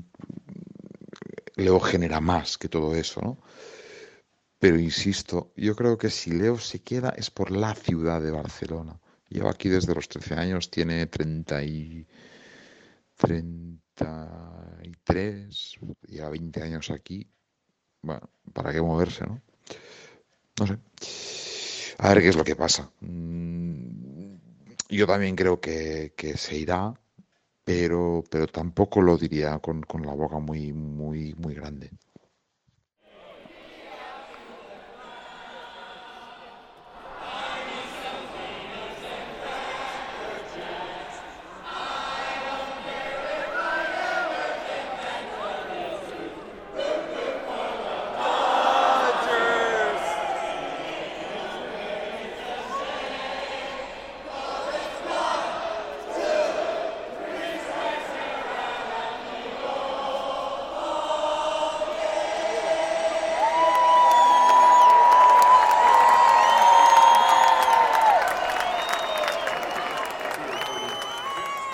Leo 1.56 1.80
genera 1.80 2.20
más 2.20 2.58
que 2.58 2.68
todo 2.68 2.94
eso, 2.94 3.20
¿no? 3.20 3.38
Pero 4.58 4.78
insisto, 4.78 5.52
yo 5.56 5.74
creo 5.74 5.96
que 5.96 6.10
si 6.10 6.32
Leo 6.32 6.58
se 6.58 6.82
queda 6.82 7.14
es 7.16 7.30
por 7.30 7.50
la 7.50 7.74
ciudad 7.74 8.20
de 8.20 8.30
Barcelona. 8.30 9.00
Lleva 9.28 9.50
aquí 9.50 9.68
desde 9.68 9.94
los 9.94 10.08
13 10.08 10.34
años, 10.34 10.70
tiene 10.70 11.06
30 11.06 11.62
y 11.62 12.06
33, 13.16 15.78
lleva 16.08 16.30
20 16.30 16.62
años 16.62 16.90
aquí. 16.90 17.30
Bueno, 18.02 18.28
¿para 18.52 18.72
qué 18.72 18.82
moverse, 18.82 19.24
no? 19.24 19.40
No 20.58 20.66
sé. 20.66 20.78
A 21.98 22.08
ver 22.08 22.22
qué 22.22 22.28
es 22.28 22.36
lo 22.36 22.44
que 22.44 22.56
pasa. 22.56 22.90
Mm, 23.00 24.09
yo 24.96 25.06
también 25.06 25.36
creo 25.36 25.60
que, 25.60 26.12
se 26.36 26.56
irá, 26.56 26.94
pero, 27.64 28.24
pero 28.30 28.46
tampoco 28.46 29.02
lo 29.02 29.16
diría 29.16 29.58
con, 29.60 29.82
con 29.82 30.06
la 30.06 30.14
boca 30.14 30.38
muy, 30.38 30.72
muy, 30.72 31.34
muy 31.34 31.54
grande. 31.54 31.90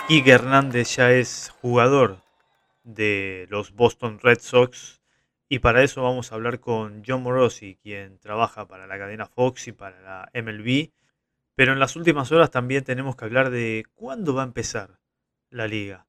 Quique 0.09 0.31
Hernández 0.31 0.95
ya 0.95 1.11
es 1.11 1.53
jugador 1.61 2.19
de 2.85 3.49
los 3.51 3.75
Boston 3.75 4.21
Red 4.23 4.39
Sox 4.39 5.01
y 5.49 5.59
para 5.59 5.83
eso 5.83 6.01
vamos 6.05 6.31
a 6.31 6.37
hablar 6.37 6.61
con 6.61 7.03
John 7.05 7.25
Morosi, 7.25 7.77
quien 7.83 8.17
trabaja 8.21 8.69
para 8.69 8.87
la 8.87 8.99
cadena 8.99 9.27
Fox 9.27 9.67
y 9.67 9.73
para 9.73 10.01
la 10.03 10.31
MLB. 10.33 10.91
Pero 11.57 11.73
en 11.73 11.81
las 11.81 11.97
últimas 11.97 12.31
horas 12.31 12.53
también 12.53 12.85
tenemos 12.85 13.17
que 13.17 13.25
hablar 13.25 13.51
de 13.51 13.85
cuándo 13.97 14.33
va 14.33 14.43
a 14.43 14.47
empezar 14.47 15.01
la 15.51 15.67
liga. 15.67 16.07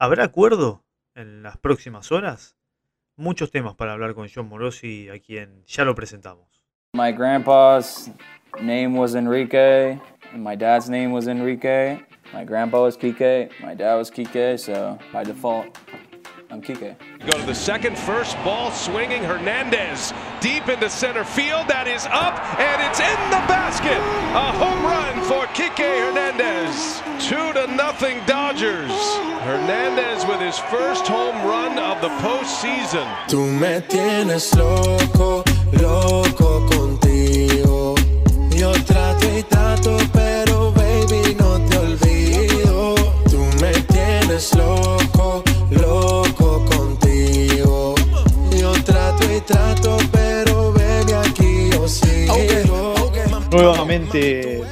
¿Habrá 0.00 0.24
acuerdo 0.24 0.82
en 1.14 1.44
las 1.44 1.58
próximas 1.58 2.10
horas? 2.10 2.56
Muchos 3.14 3.52
temas 3.52 3.76
para 3.76 3.92
hablar 3.92 4.14
con 4.14 4.26
John 4.28 4.48
Morosi, 4.48 5.10
a 5.10 5.20
quien 5.20 5.64
ya 5.64 5.84
lo 5.84 5.94
presentamos. 5.94 6.64
My 6.92 7.12
grandpa's 7.12 8.10
name 8.60 8.98
was 8.98 9.14
Enrique, 9.14 10.00
and 10.32 10.42
my 10.42 10.56
dad's 10.56 10.90
name 10.90 11.12
was 11.12 11.28
Enrique. 11.28 12.04
My 12.32 12.44
grandpa 12.44 12.82
was 12.82 12.96
Kike, 12.96 13.50
my 13.62 13.74
dad 13.74 13.94
was 13.94 14.10
Kike, 14.10 14.60
so 14.60 14.98
by 15.12 15.24
default, 15.24 15.78
I'm 16.50 16.60
Kike. 16.60 16.96
Go 17.20 17.38
to 17.38 17.46
the 17.46 17.54
second, 17.54 17.98
first 17.98 18.36
ball 18.44 18.70
swinging 18.70 19.22
Hernandez 19.22 20.12
deep 20.40 20.68
into 20.68 20.88
center 20.88 21.24
field. 21.24 21.68
That 21.68 21.86
is 21.88 22.06
up 22.06 22.36
and 22.58 22.80
it's 22.88 23.00
in 23.00 23.20
the 23.28 23.42
basket. 23.48 24.00
A 24.32 24.52
home 24.56 24.82
run 24.84 25.20
for 25.24 25.44
Kike 25.52 25.76
Hernandez. 25.78 27.02
Two 27.28 27.52
to 27.52 27.66
nothing 27.74 28.20
Dodgers. 28.26 28.92
Hernandez 29.44 30.24
with 30.26 30.40
his 30.40 30.58
first 30.58 31.06
home 31.06 31.36
run 31.44 31.78
of 31.78 32.00
the 32.00 32.08
postseason. 32.20 33.06
Tú 33.28 33.44
me 33.60 33.80
tienes 33.88 34.54
loco, 34.56 35.44
loco 35.82 36.47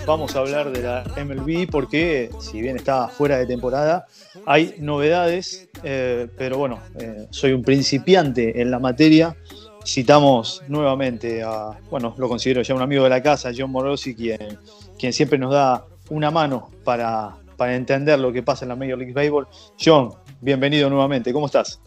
Vamos 0.06 0.34
a 0.34 0.38
hablar 0.38 0.72
de 0.72 0.82
la 0.82 1.04
MLB 1.22 1.68
porque 1.70 2.30
si 2.40 2.62
bien 2.62 2.76
está 2.76 3.08
fuera 3.08 3.36
de 3.36 3.44
temporada, 3.46 4.06
hay 4.46 4.76
novedades, 4.78 5.68
eh, 5.82 6.26
pero 6.38 6.56
bueno, 6.56 6.80
eh, 6.98 7.26
soy 7.30 7.52
un 7.52 7.62
principiante 7.62 8.62
en 8.62 8.70
la 8.70 8.78
materia. 8.78 9.36
Citamos 9.84 10.62
nuevamente 10.68 11.42
a, 11.42 11.78
bueno, 11.90 12.14
lo 12.16 12.28
considero 12.30 12.62
ya 12.62 12.74
un 12.74 12.80
amigo 12.80 13.04
de 13.04 13.10
la 13.10 13.22
casa, 13.22 13.50
John 13.54 13.70
Morosi, 13.70 14.14
quien, 14.14 14.58
quien 14.98 15.12
siempre 15.12 15.38
nos 15.38 15.52
da 15.52 15.84
una 16.08 16.30
mano 16.30 16.70
para, 16.82 17.36
para 17.58 17.76
entender 17.76 18.18
lo 18.18 18.32
que 18.32 18.42
pasa 18.42 18.64
en 18.64 18.70
la 18.70 18.76
Major 18.76 18.96
League 18.96 19.12
Baseball. 19.12 19.46
John, 19.78 20.14
bienvenido 20.40 20.88
nuevamente, 20.88 21.30
¿cómo 21.34 21.44
estás? 21.44 21.78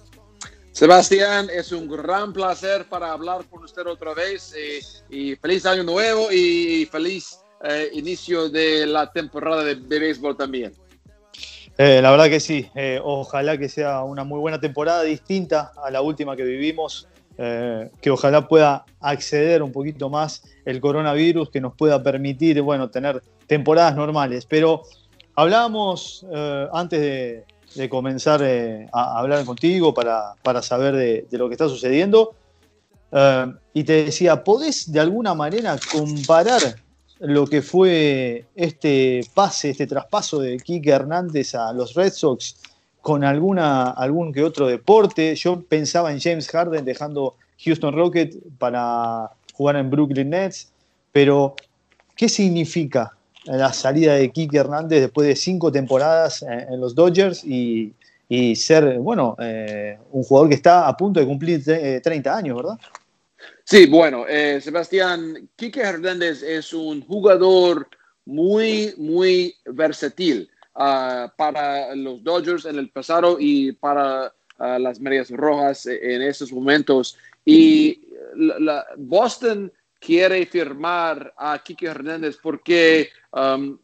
Sebastián, 0.72 1.48
es 1.54 1.72
un 1.72 1.90
gran 1.90 2.32
placer 2.32 2.86
para 2.88 3.12
hablar 3.12 3.44
con 3.50 3.64
usted 3.64 3.86
otra 3.88 4.14
vez 4.14 4.54
eh, 4.58 4.80
y, 5.10 5.36
feliz 5.36 5.66
año 5.66 5.84
nuevo 5.84 6.32
y 6.32 6.88
feliz 6.92 7.40
eh, 7.64 7.90
inicio 7.94 8.50
de 8.50 8.86
la 8.86 9.12
temporada 9.12 9.64
de, 9.64 9.76
béisbol 9.76 10.38
también. 10.38 10.74
Eh, 11.78 12.02
la 12.02 12.12
verdad 12.12 12.30
que 12.30 12.40
sí, 12.40 12.70
ojalá 13.04 13.58
que 13.58 13.70
sea 13.70 14.04
una 14.04 14.24
muy 14.24 14.40
buena 14.40 14.60
temporada 14.60 15.04
distinta 15.04 15.72
a 15.84 15.90
la 15.90 16.02
última 16.02 16.36
que 16.36 16.44
vivimos, 16.44 17.08
que 17.38 18.12
ojalá 18.12 18.50
pueda 18.50 18.86
acceder 19.00 19.64
un 19.64 19.72
poquito 19.72 20.10
más 20.10 20.44
el 20.66 20.82
coronavirus, 20.82 21.50
que 21.50 21.62
nos 21.62 21.74
pueda 21.74 22.04
permitir, 22.04 22.62
bueno, 22.62 22.90
tener 22.90 23.24
temporadas 23.48 23.96
normales, 23.96 24.46
pero 24.46 24.84
Hablábamos 25.40 26.26
antes 26.74 27.00
de, 27.00 27.46
de 27.76 27.90
comenzar 27.90 28.42
eh, 28.44 28.88
a 28.92 29.20
hablar 29.20 29.46
contigo 29.46 29.94
para, 29.94 30.34
para 30.44 30.62
saber 30.62 30.96
de, 30.96 31.38
lo 31.38 31.48
que 31.48 31.54
está 31.54 31.68
sucediendo. 31.68 32.36
Uh, 33.12 33.54
y 33.74 33.84
te 33.84 34.06
decía, 34.06 34.44
¿podés 34.44 34.92
de 34.92 35.00
alguna 35.00 35.34
manera 35.34 35.78
comparar 35.92 36.62
lo 37.20 37.48
que 37.48 37.62
fue 37.62 38.46
este 38.56 39.22
pase, 39.34 39.72
este 39.72 39.88
traspaso 39.88 40.40
de 40.40 40.58
Kike 40.58 40.92
Hernández 40.92 41.56
a 41.56 41.74
los 41.74 41.96
Red 41.96 42.14
Sox 42.14 42.58
con 43.02 43.24
alguna, 43.24 43.90
algún 43.90 44.32
que 44.32 44.44
otro 44.44 44.68
deporte? 44.68 45.36
Yo 45.36 45.62
pensaba 45.62 46.12
en 46.12 46.20
James 46.20 46.48
Harden 46.50 46.86
dejando 46.86 47.36
Houston 47.64 47.96
Rockets 47.96 48.38
para 48.58 49.32
jugar 49.54 49.76
en 49.76 49.90
Brooklyn 49.90 50.30
Nets, 50.30 50.72
pero 51.12 51.56
¿qué 52.16 52.30
significa 52.30 53.18
la 53.46 53.74
salida 53.74 54.16
de 54.16 54.32
Kike 54.32 54.58
Hernández 54.58 55.02
después 55.02 55.28
de 55.28 55.36
cinco 55.36 55.72
temporadas 55.72 56.44
en, 56.44 56.80
los 56.80 56.94
Dodgers 56.94 57.44
y, 57.44 57.94
y 58.28 58.56
ser, 58.56 59.00
bueno, 59.00 59.36
eh, 59.40 59.98
un 60.12 60.24
jugador 60.24 60.50
que 60.50 60.56
está 60.56 60.88
a 60.88 60.96
punto 60.96 61.20
de 61.20 61.26
cumplir 61.26 61.64
30 61.64 62.12
eh, 62.12 62.34
años, 62.34 62.58
¿verdad? 62.58 62.78
Sí, 63.64 63.88
bueno, 63.88 64.26
eh, 64.28 64.60
Sebastián, 64.62 65.50
Kike 65.56 65.82
Hernández 65.82 66.44
es 66.44 66.74
un 66.74 67.02
jugador 67.02 67.88
muy, 68.26 68.94
muy 68.98 69.56
versátil 69.66 70.50
uh, 70.76 71.30
para 71.36 71.96
los 71.96 72.24
Dodgers 72.24 72.66
en 72.66 72.78
el 72.78 72.90
pasado 72.90 73.38
y 73.40 73.72
para 73.72 74.34
uh, 74.60 74.80
las 74.80 75.00
Medias 75.00 75.30
Rojas 75.32 75.86
en 75.86 76.22
estos 76.22 76.52
momentos. 76.52 77.18
Y 77.46 78.02
Boston 78.98 79.72
quiere 80.00 80.46
firmar 80.46 81.34
a 81.38 81.62
Kike 81.64 81.88
Hernández 81.88 82.38
porque 82.42 83.10
um, 83.32 83.78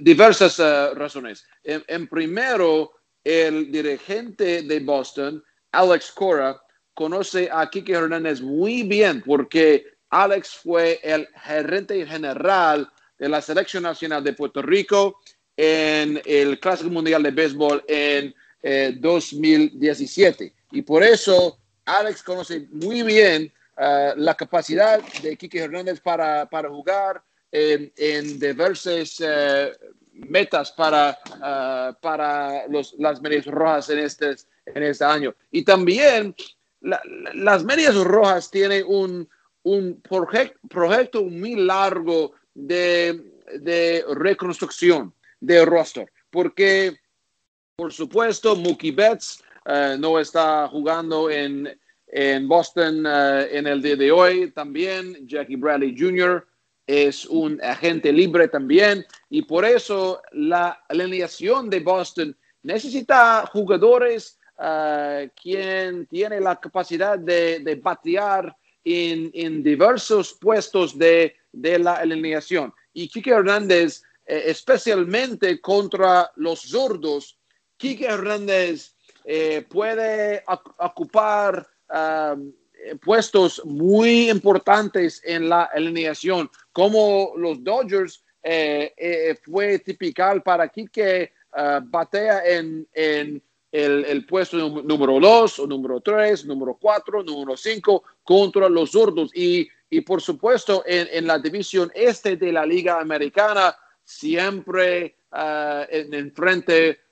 diversas 0.00 0.58
uh, 0.58 0.94
razones. 0.94 1.44
En, 1.62 1.84
en, 1.86 2.08
primero, 2.08 2.92
el 3.22 3.70
dirigente 3.70 4.62
de 4.62 4.80
Boston, 4.80 5.42
Alex 5.72 6.12
Cora, 6.12 6.60
conoce 6.94 7.48
a 7.52 7.68
Kike 7.68 7.92
Hernández 7.92 8.40
muy 8.40 8.82
bien 8.84 9.22
porque 9.24 9.86
Alex 10.10 10.50
fue 10.62 11.00
el 11.02 11.28
gerente 11.42 12.06
general 12.06 12.88
de 13.18 13.28
la 13.28 13.40
Selección 13.40 13.82
Nacional 13.82 14.22
de 14.22 14.32
Puerto 14.32 14.62
Rico 14.62 15.20
en 15.56 16.20
el 16.24 16.58
Clásico 16.60 16.90
Mundial 16.90 17.22
de 17.22 17.30
Béisbol 17.30 17.84
en 17.88 18.34
eh, 18.62 18.94
2017. 18.96 20.54
Y 20.72 20.82
por 20.82 21.02
eso 21.02 21.58
Alex 21.84 22.22
conoce 22.22 22.66
muy 22.70 23.02
bien 23.02 23.52
uh, 23.76 24.12
la 24.16 24.34
capacidad 24.34 25.00
de 25.22 25.36
Kike 25.36 25.58
Hernández 25.58 26.00
para, 26.00 26.46
para 26.46 26.68
jugar 26.68 27.22
en, 27.52 27.92
en 27.96 28.38
diversas 28.38 29.20
uh, 29.20 29.70
metas 30.12 30.72
para, 30.72 31.18
uh, 31.36 31.94
para 32.00 32.66
los, 32.68 32.94
las 32.98 33.20
medias 33.20 33.46
rojas 33.46 33.90
en 33.90 33.98
este, 33.98 34.36
en 34.66 34.82
este 34.82 35.04
año. 35.04 35.34
Y 35.50 35.64
también 35.64 36.34
la, 36.80 37.00
las 37.34 37.64
medias 37.64 37.94
rojas 37.96 38.50
tienen 38.50 38.84
un, 38.86 39.28
un 39.62 40.00
proyecto 40.02 41.24
muy 41.24 41.56
largo 41.56 42.32
de, 42.54 43.22
de 43.60 44.04
reconstrucción 44.14 45.12
de 45.40 45.64
roster, 45.64 46.10
porque 46.30 46.96
por 47.76 47.92
supuesto 47.92 48.54
Mookie 48.54 48.92
Betts 48.92 49.42
uh, 49.66 49.98
no 49.98 50.18
está 50.18 50.68
jugando 50.68 51.28
en, 51.28 51.76
en 52.16 52.46
Boston 52.46 53.04
uh, 53.04 53.40
en 53.50 53.66
el 53.66 53.82
día 53.82 53.96
de 53.96 54.12
hoy 54.12 54.52
también. 54.52 55.26
Jackie 55.26 55.56
Bradley 55.56 55.96
Jr. 55.98 56.46
es 56.86 57.26
un 57.26 57.60
agente 57.60 58.12
libre 58.12 58.46
también 58.46 59.04
y 59.28 59.42
por 59.42 59.64
eso 59.64 60.22
la 60.30 60.84
alineación 60.88 61.68
de 61.68 61.80
Boston 61.80 62.36
necesita 62.62 63.44
jugadores 63.52 64.38
uh, 64.58 65.28
quien 65.42 66.06
tiene 66.06 66.40
la 66.40 66.54
capacidad 66.60 67.18
de, 67.18 67.58
de 67.58 67.74
batear 67.74 68.56
en, 68.84 69.32
en, 69.34 69.64
diversos 69.64 70.34
puestos 70.34 70.96
de, 70.96 71.34
de, 71.50 71.80
la 71.80 71.94
alineación. 71.94 72.72
Y 72.92 73.08
Kike 73.08 73.30
Hernández, 73.30 74.04
eh, 74.24 74.44
especialmente 74.46 75.60
contra 75.60 76.30
los 76.36 76.60
zurdos, 76.60 77.36
Kike 77.76 78.06
Hernández 78.06 78.94
eh, 79.24 79.66
puede 79.68 80.44
ocupar 80.78 81.66
um, 81.90 82.52
puestos 83.04 83.62
muy 83.64 84.30
importantes 84.30 85.22
en 85.24 85.48
la 85.48 85.64
alineación, 85.64 86.50
como 86.72 87.32
los 87.36 87.62
Dodgers 87.62 88.24
eh, 88.42 88.92
eh, 88.96 89.38
fue 89.42 89.78
típico 89.78 90.22
para 90.44 90.68
Kike 90.68 91.32
uh, 91.52 91.80
batea 91.82 92.44
en, 92.44 92.86
en 92.92 93.42
el, 93.72 94.26
puesto 94.26 94.56
número 94.56 95.18
2 95.18 95.58
o 95.60 95.66
número 95.66 96.00
3, 96.00 96.44
número 96.44 96.76
4, 96.80 97.24
número 97.24 97.56
5 97.56 98.04
contra 98.22 98.68
los 98.68 98.90
zurdos. 98.92 99.30
Y, 99.34 99.66
y 99.90 100.00
por 100.02 100.20
supuesto, 100.20 100.84
en, 100.86 101.26
la 101.26 101.38
división 101.38 101.90
este 101.94 102.36
de 102.36 102.52
la 102.52 102.64
Liga 102.66 103.00
Americana, 103.00 103.74
siempre 104.04 105.16
uh, 105.32 105.84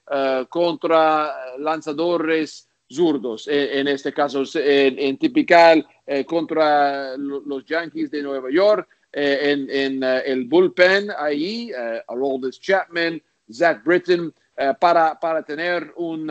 uh, 0.06 0.46
contra 0.48 1.56
lanzadores 1.58 2.68
zurdos. 2.94 3.48
En, 3.48 3.78
en 3.78 3.88
este 3.88 4.12
caso, 4.12 4.42
en, 4.54 4.98
en 4.98 5.16
typical 5.18 5.86
eh, 6.06 6.24
contra 6.24 7.16
los 7.16 7.64
Yankees 7.64 8.10
de 8.10 8.22
Nueva 8.22 8.50
York, 8.50 8.88
eh, 9.12 9.38
en, 9.42 9.70
en 9.70 10.02
el 10.02 10.44
bullpen 10.46 11.10
ahí, 11.18 11.70
uh, 11.72 12.12
Aroldis 12.12 12.58
Chapman, 12.60 13.22
Zach 13.50 13.84
Britton, 13.84 14.32
eh, 14.56 14.72
para, 14.80 15.18
para 15.18 15.42
tener 15.42 15.92
un, 15.96 16.30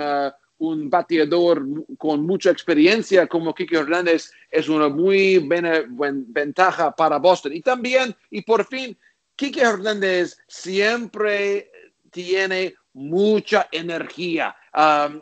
un 0.58 0.90
bateador 0.90 1.64
con 1.98 2.26
mucha 2.26 2.52
experiencia 2.52 3.28
como 3.28 3.54
Kike 3.54 3.78
Hernández 3.78 4.32
es 4.50 4.70
una 4.70 4.90
muy 4.90 5.40
buena, 5.40 5.84
buena 5.88 6.24
ventaja 6.28 6.92
para 6.96 7.18
Boston. 7.18 7.54
Y 7.54 7.62
también, 7.62 8.16
y 8.30 8.42
por 8.42 8.66
fin, 8.66 8.96
Kike 9.36 9.62
Hernández 9.62 10.38
siempre 10.48 11.72
tiene 12.12 12.76
mucha 12.94 13.68
energía. 13.72 14.56
Um, 14.74 15.22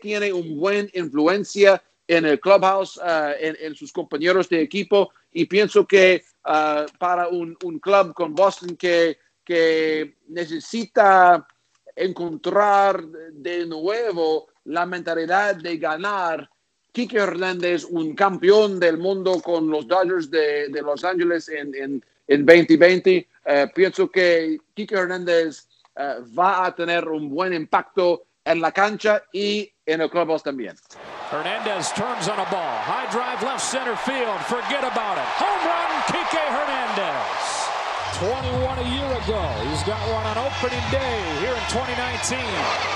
tiene 0.00 0.32
una 0.32 0.54
buena 0.54 0.88
influencia 0.94 1.82
en 2.08 2.24
el 2.24 2.40
clubhouse, 2.40 2.96
uh, 2.96 3.34
en, 3.38 3.74
sus 3.74 3.92
compañeros 3.92 4.48
de 4.48 4.62
equipo, 4.62 5.12
y 5.32 5.44
pienso 5.44 5.86
que 5.86 6.24
uh, 6.46 6.86
para 6.98 7.28
un, 7.28 7.56
un, 7.64 7.78
club 7.78 8.14
con 8.14 8.34
Boston 8.34 8.76
que, 8.76 9.18
que 9.44 10.16
necesita 10.28 11.46
encontrar 11.94 13.04
de 13.32 13.66
nuevo 13.66 14.46
la 14.64 14.86
mentalidad 14.86 15.56
de 15.56 15.76
ganar. 15.76 16.48
Kike 16.92 17.18
Hernández, 17.18 17.84
un 17.84 18.14
campeón 18.14 18.80
del 18.80 18.96
mundo 18.96 19.42
con 19.42 19.68
los 19.68 19.86
Dodgers 19.86 20.30
de, 20.30 20.68
de 20.68 20.80
Los 20.80 21.04
Ángeles 21.04 21.50
en, 21.50 21.74
en, 21.74 22.04
en 22.26 22.46
2020, 22.46 23.28
uh, 23.44 23.50
pienso 23.74 24.10
que 24.10 24.58
Kike 24.72 24.94
Hernández 24.94 25.68
va 26.38 26.66
a 26.66 26.74
tener 26.74 27.08
un 27.08 27.30
buen 27.30 27.54
impacto 27.54 28.26
en 28.46 28.60
la 28.60 28.70
cancha 28.70 29.22
y 29.32 29.70
en 29.84 30.00
el 30.00 30.08
clubhouse 30.08 30.42
también. 30.42 30.76
Hernandez 31.30 31.92
turns 31.92 32.28
on 32.28 32.38
a 32.38 32.46
ball. 32.48 32.78
High 32.86 33.10
drive 33.10 33.42
left 33.42 33.60
center 33.60 33.96
field. 34.06 34.38
Forget 34.46 34.86
about 34.86 35.18
it. 35.18 35.26
Home 35.42 35.62
run, 35.66 35.90
Kike 36.06 36.46
Hernandez. 36.54 37.66
21 38.22 38.78
a 38.78 38.88
year 38.94 39.10
ago. 39.18 39.42
He's 39.68 39.82
got 39.82 40.00
one 40.14 40.24
on 40.24 40.38
opening 40.38 40.80
day 40.94 41.18
here 41.42 41.52
in 41.52 41.66
2019. 41.74 42.38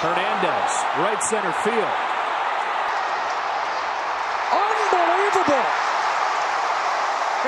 Hernandez, 0.00 0.70
right 1.02 1.20
center 1.20 1.52
field. 1.66 1.96
Unbelievable! 4.54 5.68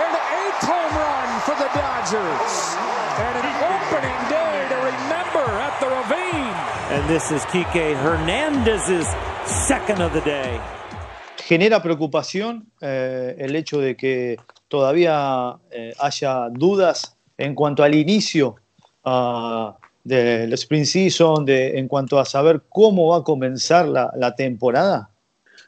An 0.03 0.12
eighth 0.12 0.65
home 0.67 0.95
run 0.99 1.29
for 1.47 1.55
the 1.55 1.71
Dodgers. 1.71 2.53
And 3.23 3.35
an 3.41 3.57
opening 3.62 4.21
day 4.29 4.52
Ravine. 5.92 6.55
And 6.90 7.09
this 7.09 7.31
is 7.31 7.42
Kike 7.52 7.94
Hernandez's 8.02 9.07
second 9.44 10.00
of 10.00 10.12
the 10.12 10.22
day. 10.22 10.59
Genera 11.46 11.83
preocupación 11.83 12.72
eh, 12.81 13.37
el 13.38 13.55
hecho 13.57 13.78
de 13.81 13.96
que 13.96 14.38
todavía 14.68 15.59
eh, 15.70 15.92
haya 15.98 16.48
dudas 16.50 17.16
en 17.37 17.55
cuanto 17.55 17.83
al 17.83 17.94
inicio 17.94 18.57
uh, 19.05 19.72
del 20.02 20.52
Spring 20.55 20.87
Season, 20.87 21.44
de, 21.44 21.78
en 21.78 21.88
cuanto 21.88 22.18
a 22.18 22.24
saber 22.24 22.62
cómo 22.68 23.09
va 23.09 23.18
a 23.18 23.22
comenzar 23.22 23.87
la, 23.87 24.11
la 24.16 24.35
temporada? 24.35 25.11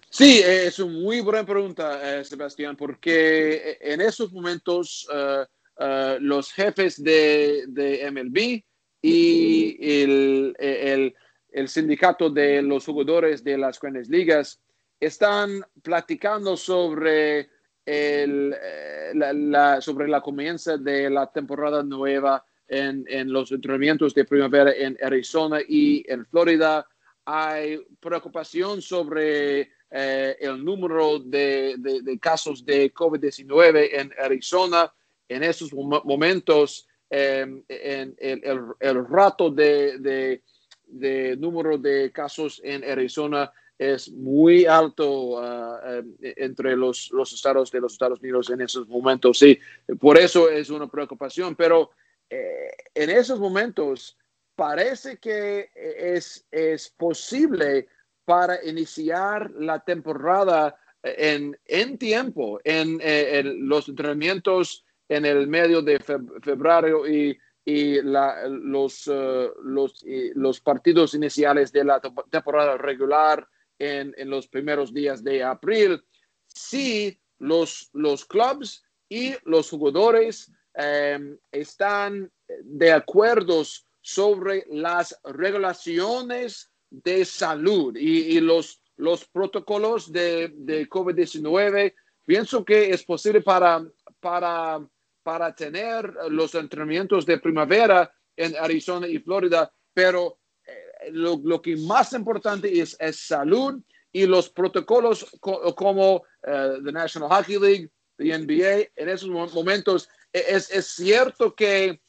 Sí, 0.09 0.41
es 0.45 0.79
una 0.79 0.93
muy 0.93 1.21
buena 1.21 1.45
pregunta, 1.45 2.21
eh, 2.21 2.25
Sebastián, 2.25 2.77
porque 2.77 3.79
en 3.81 4.01
esos 4.01 4.33
momentos 4.33 5.07
uh, 5.13 5.43
uh, 5.83 6.19
los 6.21 6.53
jefes 6.53 7.03
de, 7.03 7.65
de, 7.67 8.09
MLB 8.11 8.63
y 9.07 9.77
el, 10.03 10.57
el, 10.59 11.15
el 11.53 11.69
sindicato 11.69 12.31
de 12.31 12.63
los 12.63 12.87
jugadores 12.87 13.45
de 13.45 13.59
las 13.59 13.79
grandes 13.79 14.09
ligas 14.09 14.63
están 14.99 15.63
platicando 15.83 16.57
sobre 16.57 17.51
el, 17.85 18.57
eh, 18.59 19.13
la, 19.15 19.35
la, 19.35 19.81
sobre 19.83 20.09
la 20.09 20.23
comienza 20.23 20.79
de 20.79 21.11
la 21.11 21.31
temporada 21.31 21.83
nueva 21.83 22.47
en, 22.67 23.05
en, 23.07 23.31
los 23.31 23.53
entrenamientos 23.53 24.15
de 24.15 24.25
primavera 24.25 24.73
en 24.73 24.97
Arizona 25.03 25.61
y 25.69 26.03
en 26.11 26.25
Florida. 26.25 26.87
hay 27.27 27.79
preocupación 28.01 28.81
sobre 28.81 29.69
eh, 29.91 30.37
el 30.41 30.65
número 30.65 31.19
de, 31.19 31.75
de, 31.77 32.19
casos 32.19 32.65
de 32.65 32.91
COVID-19 32.95 33.89
en 33.93 34.15
Arizona. 34.19 34.91
En 35.29 35.43
esos 35.43 35.75
momentos, 35.75 36.89
em, 37.15 37.63
en 37.69 38.17
el, 38.19 38.65
el, 38.81 39.07
rato 39.07 39.51
de, 39.51 40.41
de, 40.87 41.37
número 41.37 41.79
de 41.79 42.11
casos 42.11 42.61
en 42.65 42.83
Arizona 42.83 43.53
es 43.79 44.11
muy 44.11 44.67
alto 44.67 45.41
em, 45.85 46.17
entre 46.21 46.77
los, 46.77 47.11
los, 47.13 47.33
estados 47.33 47.71
de 47.71 47.81
los 47.81 47.93
Estados 47.93 48.21
Unidos 48.21 48.51
en 48.51 48.61
esos 48.61 48.89
momentos. 48.89 49.39
Sí, 49.39 49.59
por 50.01 50.19
eso 50.19 50.51
es 50.51 50.71
una 50.71 50.89
preocupación, 50.89 51.55
pero 51.55 51.91
eh, 52.29 52.71
en 52.95 53.11
esos 53.11 53.39
momentos 53.39 54.19
parece 54.57 55.19
que 55.19 55.71
es, 55.75 56.47
es 56.51 56.89
posible 56.91 57.89
para 58.25 58.65
iniciar 58.65 59.51
la 59.53 59.81
temporada 59.81 60.77
en, 61.03 61.57
en 61.67 61.99
tiempo, 61.99 62.61
en, 62.65 62.99
eh, 63.03 63.43
los 63.45 63.89
entrenamientos 63.89 64.84
en 65.09 65.27
el 65.27 65.47
medio 65.47 65.83
de 65.83 65.99
febrero 66.01 67.09
y, 67.09 67.39
y 67.65 68.01
los, 68.03 69.07
uh, 69.07 69.51
los, 69.63 70.05
los, 70.35 70.61
partidos 70.61 71.15
iniciales 71.15 71.73
de 71.73 71.85
la 71.85 72.01
temporada 72.31 72.77
regular 72.77 73.47
en, 73.79 74.15
en 74.17 74.31
los 74.31 74.49
primeros 74.49 74.93
días 74.93 75.23
de 75.23 75.43
abril, 75.43 76.03
si 76.47 77.19
los, 77.39 77.91
los 77.93 78.25
clubs 78.25 78.83
y 79.09 79.35
los 79.45 79.71
jugadores 79.71 80.51
em, 80.75 81.37
están 81.53 82.31
de 82.63 82.93
acuerdo 82.93 83.63
sobre 84.01 84.65
las 84.71 85.19
regulaciones 85.25 86.71
de 86.91 87.25
salud 87.25 87.97
y, 87.97 88.41
los, 88.41 88.81
los 88.97 89.25
protocolos 89.27 90.13
de, 90.13 90.53
de 90.55 90.89
COVID-19. 90.89 91.95
Pienso 92.27 92.65
que 92.65 92.91
es 92.91 93.05
posible 93.05 93.41
para, 93.41 93.85
para, 94.21 94.87
para 95.25 95.53
tener 95.55 96.15
los 96.29 96.55
entrenamientos 96.55 97.27
de 97.27 97.39
primavera 97.39 98.13
en 98.37 98.55
Arizona 98.57 99.09
y 99.09 99.19
Florida, 99.19 99.73
pero 99.93 100.39
eh, 100.65 101.11
lo, 101.11 101.61
que 101.61 101.77
más 101.77 102.13
importante 102.13 102.81
es, 102.81 102.97
salud 103.13 103.83
y 104.13 104.27
los 104.27 104.49
protocolos 104.51 105.27
como 105.41 106.17
uh, 106.17 106.85
the 106.85 106.93
National 106.93 107.29
Hockey 107.29 107.59
League, 107.59 107.91
the 108.19 108.39
NBA, 108.39 108.93
en 108.95 109.09
esos 109.09 109.29
momentos 109.29 110.09
e, 110.33 110.45
es, 110.49 110.87
cierto 110.87 111.55
que 111.55 112.01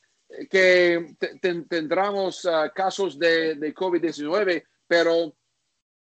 que 0.50 1.16
tendremos 1.70 2.46
ah, 2.46 2.72
casos 2.74 3.18
de, 3.18 3.56
de 3.56 3.74
COVID-19, 3.74 4.64
pero 4.88 5.36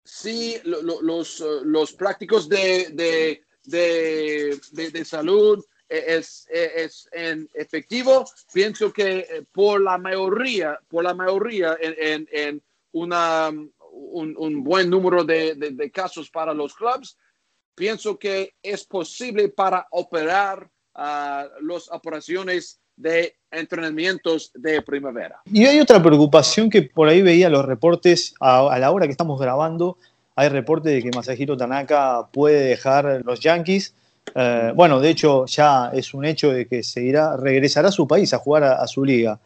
sí 0.04 0.56
los, 0.64 1.40
los 1.64 1.92
prácticos 1.92 2.48
de, 2.48 2.90
de, 2.92 4.60
de, 4.74 5.04
salud 5.04 5.64
es, 5.88 6.46
es, 6.50 7.08
en 7.12 7.48
efectivo. 7.54 8.24
Pienso 8.52 8.92
que 8.92 9.18
eh, 9.18 9.44
por 9.52 9.80
la 9.80 9.98
mayoría, 9.98 10.78
por 10.88 11.04
la 11.04 11.14
mayoría 11.14 11.76
en, 11.80 12.28
en, 12.30 12.62
un, 12.92 14.64
buen 14.64 14.90
número 14.90 15.24
de, 15.24 15.54
de, 15.54 15.90
casos 15.90 16.30
para 16.30 16.52
los 16.52 16.74
clubs, 16.74 17.16
pienso 17.74 18.18
que 18.18 18.54
es 18.62 18.84
posible 18.84 19.48
para 19.48 19.86
operar 19.90 20.68
uh, 20.94 21.64
las 21.64 21.88
operaciones 21.90 22.80
de 22.98 23.36
entrenamientos 23.50 24.50
de 24.54 24.82
primavera. 24.82 25.40
Y 25.46 25.64
hay 25.64 25.80
otra 25.80 26.02
preocupación 26.02 26.68
que 26.68 26.82
por 26.82 27.08
ahí 27.08 27.22
veía 27.22 27.48
los 27.48 27.64
reportes 27.64 28.34
a, 28.40 28.76
la 28.78 28.90
hora 28.90 29.06
que 29.06 29.12
estamos 29.12 29.40
grabando. 29.40 29.96
Hay 30.34 30.48
reportes 30.48 30.92
de 30.92 31.02
que 31.02 31.16
Masahiro 31.16 31.56
Tanaka 31.56 32.28
puede 32.32 32.64
dejar 32.64 33.22
los 33.24 33.40
Yankees. 33.40 33.94
Eh, 34.34 34.72
bueno, 34.74 35.00
de 35.00 35.10
hecho 35.10 35.46
ya 35.46 35.90
es 35.92 36.14
un 36.14 36.24
hecho 36.24 36.52
de 36.52 36.66
que 36.66 36.82
se 36.82 37.02
irá, 37.02 37.36
regresará 37.36 37.88
a 37.88 37.92
su 37.92 38.06
país 38.06 38.32
a 38.34 38.38
jugar 38.38 38.64
a, 38.64 38.86
su 38.86 39.04
liga. 39.04 39.38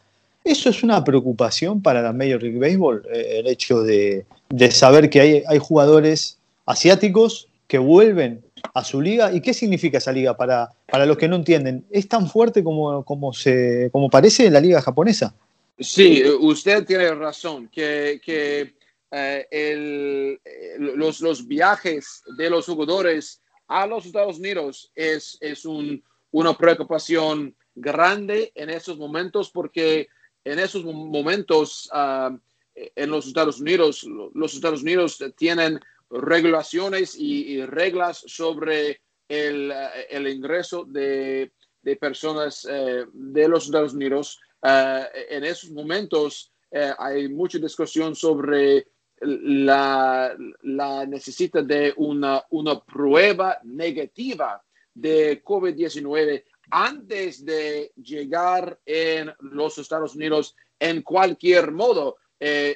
¿Eso 0.44 0.70
es 0.70 0.82
una 0.82 1.04
preocupación 1.04 1.82
para 1.82 2.02
la 2.02 2.12
Major 2.12 2.42
League 2.42 2.58
Baseball? 2.58 3.06
Eh, 3.12 3.40
el 3.40 3.46
hecho 3.46 3.82
de, 3.82 4.26
de 4.50 4.70
saber 4.70 5.08
que 5.08 5.20
hay, 5.20 5.42
hay 5.46 5.58
jugadores 5.58 6.38
asiáticos 6.66 7.48
que 7.68 7.78
vuelven 7.78 8.42
a 8.74 8.84
su 8.84 9.00
liga. 9.00 9.32
¿Y 9.32 9.40
qué 9.40 9.54
significa 9.54 9.98
esa 9.98 10.12
liga 10.12 10.36
para, 10.36 10.70
para 10.86 11.06
los 11.06 11.16
que 11.16 11.28
no 11.28 11.36
entienden? 11.36 11.84
¿Es 11.90 12.08
tan 12.08 12.28
fuerte 12.28 12.62
como, 12.62 13.04
como, 13.04 13.32
se, 13.32 13.88
como 13.92 14.10
parece 14.10 14.50
la 14.50 14.60
liga 14.60 14.80
japonesa? 14.82 15.34
Sí, 15.78 16.22
usted 16.40 16.84
tiene 16.84 17.14
razón, 17.14 17.68
que, 17.72 18.20
que 18.24 18.74
eh, 19.10 20.38
los, 20.78 21.20
los, 21.20 21.46
viajes 21.46 22.22
de 22.36 22.50
los 22.50 22.66
jugadores 22.66 23.40
a 23.80 23.86
los 23.86 24.06
Estados 24.06 24.38
Unidos 24.38 24.90
es, 24.94 25.38
es 25.40 25.64
un, 25.64 26.02
una 26.30 26.56
preocupación 26.56 27.56
grande 27.74 28.52
en 28.54 28.70
esos 28.70 28.98
momentos 28.98 29.50
porque 29.50 30.08
en 30.44 30.58
esos 30.58 30.84
momentos 30.84 31.88
uh, 31.94 32.36
en 32.74 33.10
los 33.10 33.26
Estados 33.26 33.60
Unidos, 33.60 34.06
los 34.34 34.54
Estados 34.54 34.82
Unidos 34.82 35.18
tienen 35.36 35.80
regulaciones 36.10 37.14
y, 37.18 37.64
reglas 37.64 38.24
sobre 38.26 39.00
el, 39.28 39.70
eh, 39.70 40.06
el 40.10 40.28
ingreso 40.28 40.84
de, 40.84 41.52
de 41.82 41.96
personas 41.96 42.66
eh, 42.68 43.06
de 43.12 43.48
los 43.48 43.66
Estados 43.66 43.94
Unidos. 43.94 44.40
Eh, 44.62 45.06
en 45.30 45.44
esos 45.44 45.70
momentos 45.70 46.50
hay 46.98 47.28
mucha 47.28 47.58
discusión 47.58 48.16
sobre 48.16 48.86
la, 49.22 50.36
la 50.62 51.06
necesidad 51.06 51.64
de 51.64 51.94
una, 51.96 52.42
una 52.50 52.80
prueba 52.80 53.58
negativa 53.64 54.62
de 54.94 55.42
COVID-19 55.42 56.44
antes 56.70 57.44
de 57.44 57.92
llegar 57.96 58.78
en 58.84 59.32
los 59.40 59.78
Estados 59.78 60.14
Unidos 60.14 60.56
en 60.78 61.02
cualquier 61.02 61.70
modo, 61.70 62.16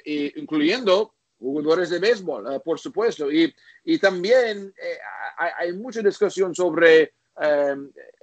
incluyendo 0.05 1.15
jugadores 1.39 1.91
de 1.91 1.99
béisbol, 1.99 2.55
eh, 2.55 2.61
por 2.61 2.79
supuesto. 2.79 3.31
Y, 3.31 3.53
y 3.85 3.99
también 3.99 4.73
eh, 4.81 4.99
hay, 5.59 5.73
mucha 5.73 6.01
discusión 6.03 6.55
sobre 6.55 7.15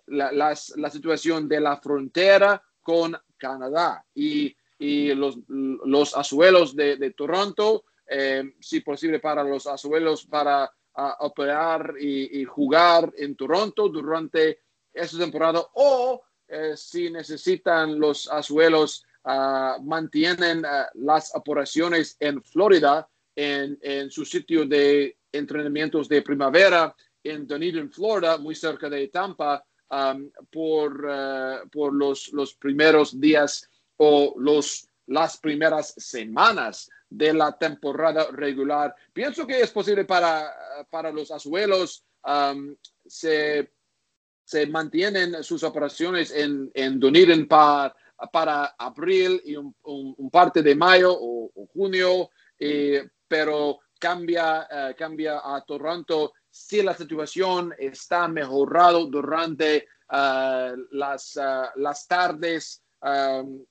la, 0.08 0.32
la, 0.32 0.90
situación 0.90 1.48
de 1.48 1.60
la 1.60 1.78
frontera 1.78 2.62
con 2.82 3.16
Canadá 3.38 4.04
y, 4.16 4.56
y 4.80 5.14
los, 5.14 5.38
los 5.48 6.16
azuelos 6.16 6.76
de 6.76 7.14
Toronto, 7.16 7.84
em, 8.08 8.54
si 8.60 8.82
posible 8.82 9.20
para 9.20 9.44
los 9.44 9.68
azuelos 9.68 10.26
para 10.26 10.72
operar 11.20 11.96
y, 12.00 12.44
jugar 12.46 13.12
en 13.18 13.36
Toronto 13.36 13.90
durante 13.90 14.60
esta 14.94 15.18
temporada 15.18 15.66
o 15.74 16.22
eh, 16.48 16.74
si 16.78 17.10
necesitan 17.10 18.00
los 18.00 18.30
azuelos 18.30 19.04
uh, 19.24 19.82
mantienen 19.82 20.64
uh, 20.66 20.86
las 20.96 21.34
operaciones 21.36 22.16
en 22.20 22.44
Florida, 22.44 23.08
en, 23.36 23.78
en, 23.82 24.12
su 24.12 24.24
sitio 24.24 24.66
de 24.66 25.18
entrenamientos 25.32 26.08
de 26.08 26.22
primavera 26.22 26.96
en 27.24 27.48
Dunedin, 27.48 27.90
Florida, 27.90 28.38
muy 28.38 28.54
cerca 28.54 28.90
de 28.90 29.08
Tampa, 29.08 29.66
um, 29.90 30.30
por, 30.52 31.06
uh, 31.06 31.68
por 31.70 31.94
los, 31.94 32.32
los 32.34 32.54
primeros 32.54 33.20
días 33.20 33.68
o 33.98 34.36
los, 34.38 34.88
las 35.08 35.38
primeras 35.38 35.96
semanas 35.98 36.90
de 37.16 37.34
la 37.34 37.58
temporada 37.58 38.28
regular. 38.32 38.96
Pienso 39.14 39.46
que 39.46 39.62
es 39.62 39.72
posible 39.72 40.06
para, 40.06 40.52
para 40.90 41.12
los 41.12 41.30
azuelos 41.30 42.04
um, 42.26 42.76
se, 43.06 43.72
se 44.44 44.66
mantienen 44.68 45.44
sus 45.44 45.64
operaciones 45.64 46.32
en, 46.32 46.72
en 46.74 47.00
Dunedin 47.00 47.48
para 47.48 47.96
para 48.32 48.76
abril 48.78 49.42
y 49.44 49.56
un, 49.56 49.76
parte 50.32 50.62
de 50.62 50.76
mayo 50.76 51.14
o, 51.14 51.52
junio, 51.74 52.30
pero 53.28 53.80
cambia, 54.00 54.68
eh, 54.70 54.96
cambia 54.98 55.42
a 55.44 55.62
Toronto 55.66 56.34
si 56.50 56.84
la 56.84 56.94
situación 56.94 57.74
está 57.78 58.28
mejorado 58.28 59.08
durante 59.08 59.88
uh, 60.12 60.78
las, 60.92 61.36
uh, 61.36 61.80
las 61.80 62.08
tardes, 62.08 62.84
um, 63.02 63.66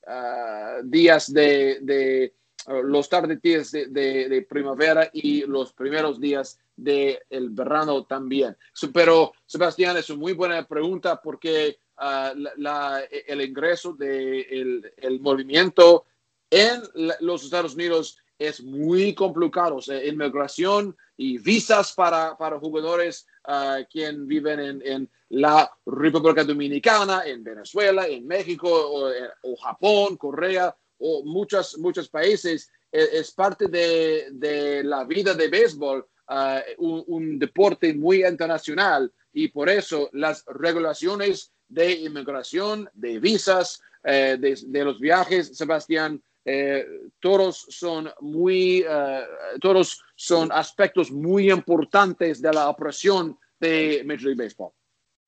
días 0.84 1.32
de 1.32 2.34
los 2.66 3.08
tardes 3.08 3.40
días 3.42 3.70
de, 3.72 3.86
de, 3.86 4.28
de, 4.28 4.42
primavera 4.42 5.10
y 5.12 5.46
los 5.46 5.72
primeros 5.72 6.20
días 6.20 6.58
del 6.76 7.18
el 7.30 7.50
verano 7.50 8.04
también. 8.04 8.56
pero, 8.92 9.32
Sebastián, 9.46 9.96
es 9.96 10.10
una 10.10 10.20
muy 10.20 10.32
buena 10.32 10.66
pregunta 10.66 11.20
porque 11.20 11.78
Ah, 12.04 12.32
la, 12.56 13.04
el 13.28 13.42
ingreso 13.42 13.92
del 13.92 14.82
de 14.82 14.92
el 14.96 15.20
movimiento 15.20 16.06
en 16.50 16.82
los 17.20 17.44
Estados 17.44 17.74
Unidos 17.74 18.18
es 18.38 18.60
muy 18.60 19.14
complicado. 19.14 19.78
inmigración 20.04 20.96
y 21.16 21.38
visas 21.38 21.92
para, 21.92 22.36
para 22.36 22.58
jugadores 22.58 23.26
uh, 23.46 23.84
quien 23.88 24.26
viven 24.26 24.58
en, 24.58 24.82
en, 24.84 25.10
la 25.28 25.70
República 25.86 26.42
Dominicana, 26.44 27.22
en 27.24 27.44
Venezuela, 27.44 28.06
en 28.08 28.26
México, 28.26 28.68
o, 28.68 29.08
o, 29.42 29.56
Japón, 29.56 30.16
Corea, 30.16 30.76
o 31.02 31.24
muchos, 31.24 31.76
muchos 31.78 32.08
países. 32.08 32.70
es, 32.90 33.12
es 33.12 33.30
parte 33.32 33.66
de, 33.66 34.28
de, 34.32 34.84
la 34.84 35.04
vida 35.04 35.34
de 35.34 35.48
béisbol, 35.48 36.06
uh, 36.28 36.60
un, 36.78 37.38
deporte 37.38 37.92
muy 37.94 38.24
internacional 38.24 39.12
y 39.32 39.48
por 39.48 39.68
eso 39.68 40.08
las 40.12 40.44
regulaciones 40.46 41.52
de 41.68 41.92
inmigración, 41.92 42.88
de 42.92 43.18
visas, 43.18 43.80
eh, 44.04 44.36
de, 44.38 44.84
los 44.84 45.00
viajes, 45.00 45.56
Sebastián, 45.56 46.22
eh, 46.44 46.86
todos 47.20 47.66
son 47.68 48.10
muy, 48.20 48.82
uh, 48.82 49.58
todos 49.60 50.02
son 50.16 50.50
aspectos 50.52 51.10
muy 51.10 51.50
importantes 51.50 52.42
de 52.42 52.52
la 52.52 52.68
operación 52.68 53.38
de 53.58 54.02
Major 54.04 54.26
League 54.26 54.42
Baseball. 54.44 54.72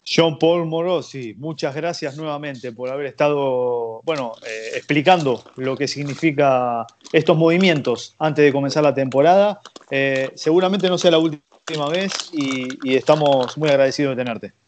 John 0.07 0.39
Paul 0.39 0.67
Morosi, 0.67 1.35
muchas 1.39 1.75
gracias 1.75 2.17
nuevamente 2.17 2.73
por 2.73 2.91
haber 2.91 3.07
estado, 3.07 4.01
bueno, 4.05 4.33
eh, 4.47 4.73
explicando 4.77 5.43
lo 5.57 5.77
que 5.77 5.89
significa 5.89 6.87
estos 7.13 7.37
movimientos 7.37 8.15
antes 8.19 8.45
de 8.45 8.53
comenzar 8.53 8.83
la 8.83 8.95
temporada. 8.95 9.61
Eh, 9.91 10.33
seguramente 10.35 10.89
no 10.89 10.99
sea 10.99 11.13
la 11.13 11.19
última 11.19 11.89
vez 11.89 12.13
y, 12.33 12.79
y 12.83 12.97
estamos 12.97 13.57
muy 13.57 13.71
agradecidos 13.71 14.17
de 14.17 14.23
tenerte. 14.23 14.64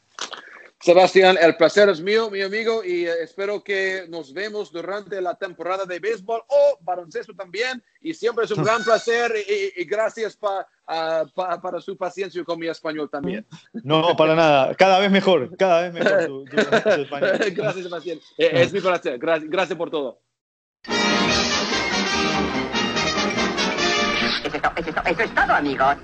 Sebastián, 0.81 1.39
el 1.41 1.57
placer 1.57 1.89
es 1.89 2.01
mío, 2.01 2.31
mi 2.31 2.43
amigo, 2.43 2.85
y 2.85 3.07
espero 3.07 3.65
que 3.65 4.05
nos 4.09 4.33
vemos 4.33 4.71
durante 4.71 5.21
la 5.23 5.35
temporada 5.35 5.87
de 5.87 5.99
béisbol 5.99 6.43
o 6.47 6.79
baloncesto 6.83 7.35
también. 7.35 7.83
Y 8.03 8.13
siempre 8.13 8.45
es 8.45 8.51
un 8.51 8.63
gran 8.63 8.85
placer 8.85 9.33
y, 9.37 9.81
y 9.81 9.85
gracias 9.85 10.37
pa, 10.37 10.67
uh, 10.87 11.29
pa, 11.35 11.61
para 11.61 11.81
su 11.81 11.97
paciencia 11.97 12.45
con 12.45 12.59
mi 12.59 12.69
español 12.69 13.09
también. 13.11 13.47
No, 13.73 14.15
para 14.17 14.35
nada. 14.35 14.75
Cada 14.75 14.99
vez 14.99 15.11
mejor, 15.11 15.57
cada 15.57 15.83
vez 15.83 15.95
mejor 15.95 16.27
tu, 16.27 16.45
tu, 16.45 16.57
tu 16.57 17.03
español. 17.03 17.39
gracias, 17.53 17.85
Sebastián. 17.85 18.21
Es 18.37 18.73
mi 18.73 18.81
placer. 18.81 19.19
Gracias, 19.19 19.51
gracias 19.51 19.79
por 19.79 19.91
todo. 19.91 20.21
Eso 24.45 24.57
es 24.57 24.63
todo, 24.63 25.03
eso 25.07 25.23
es 25.23 25.35
todo 25.35 25.53
amigos. 25.53 25.97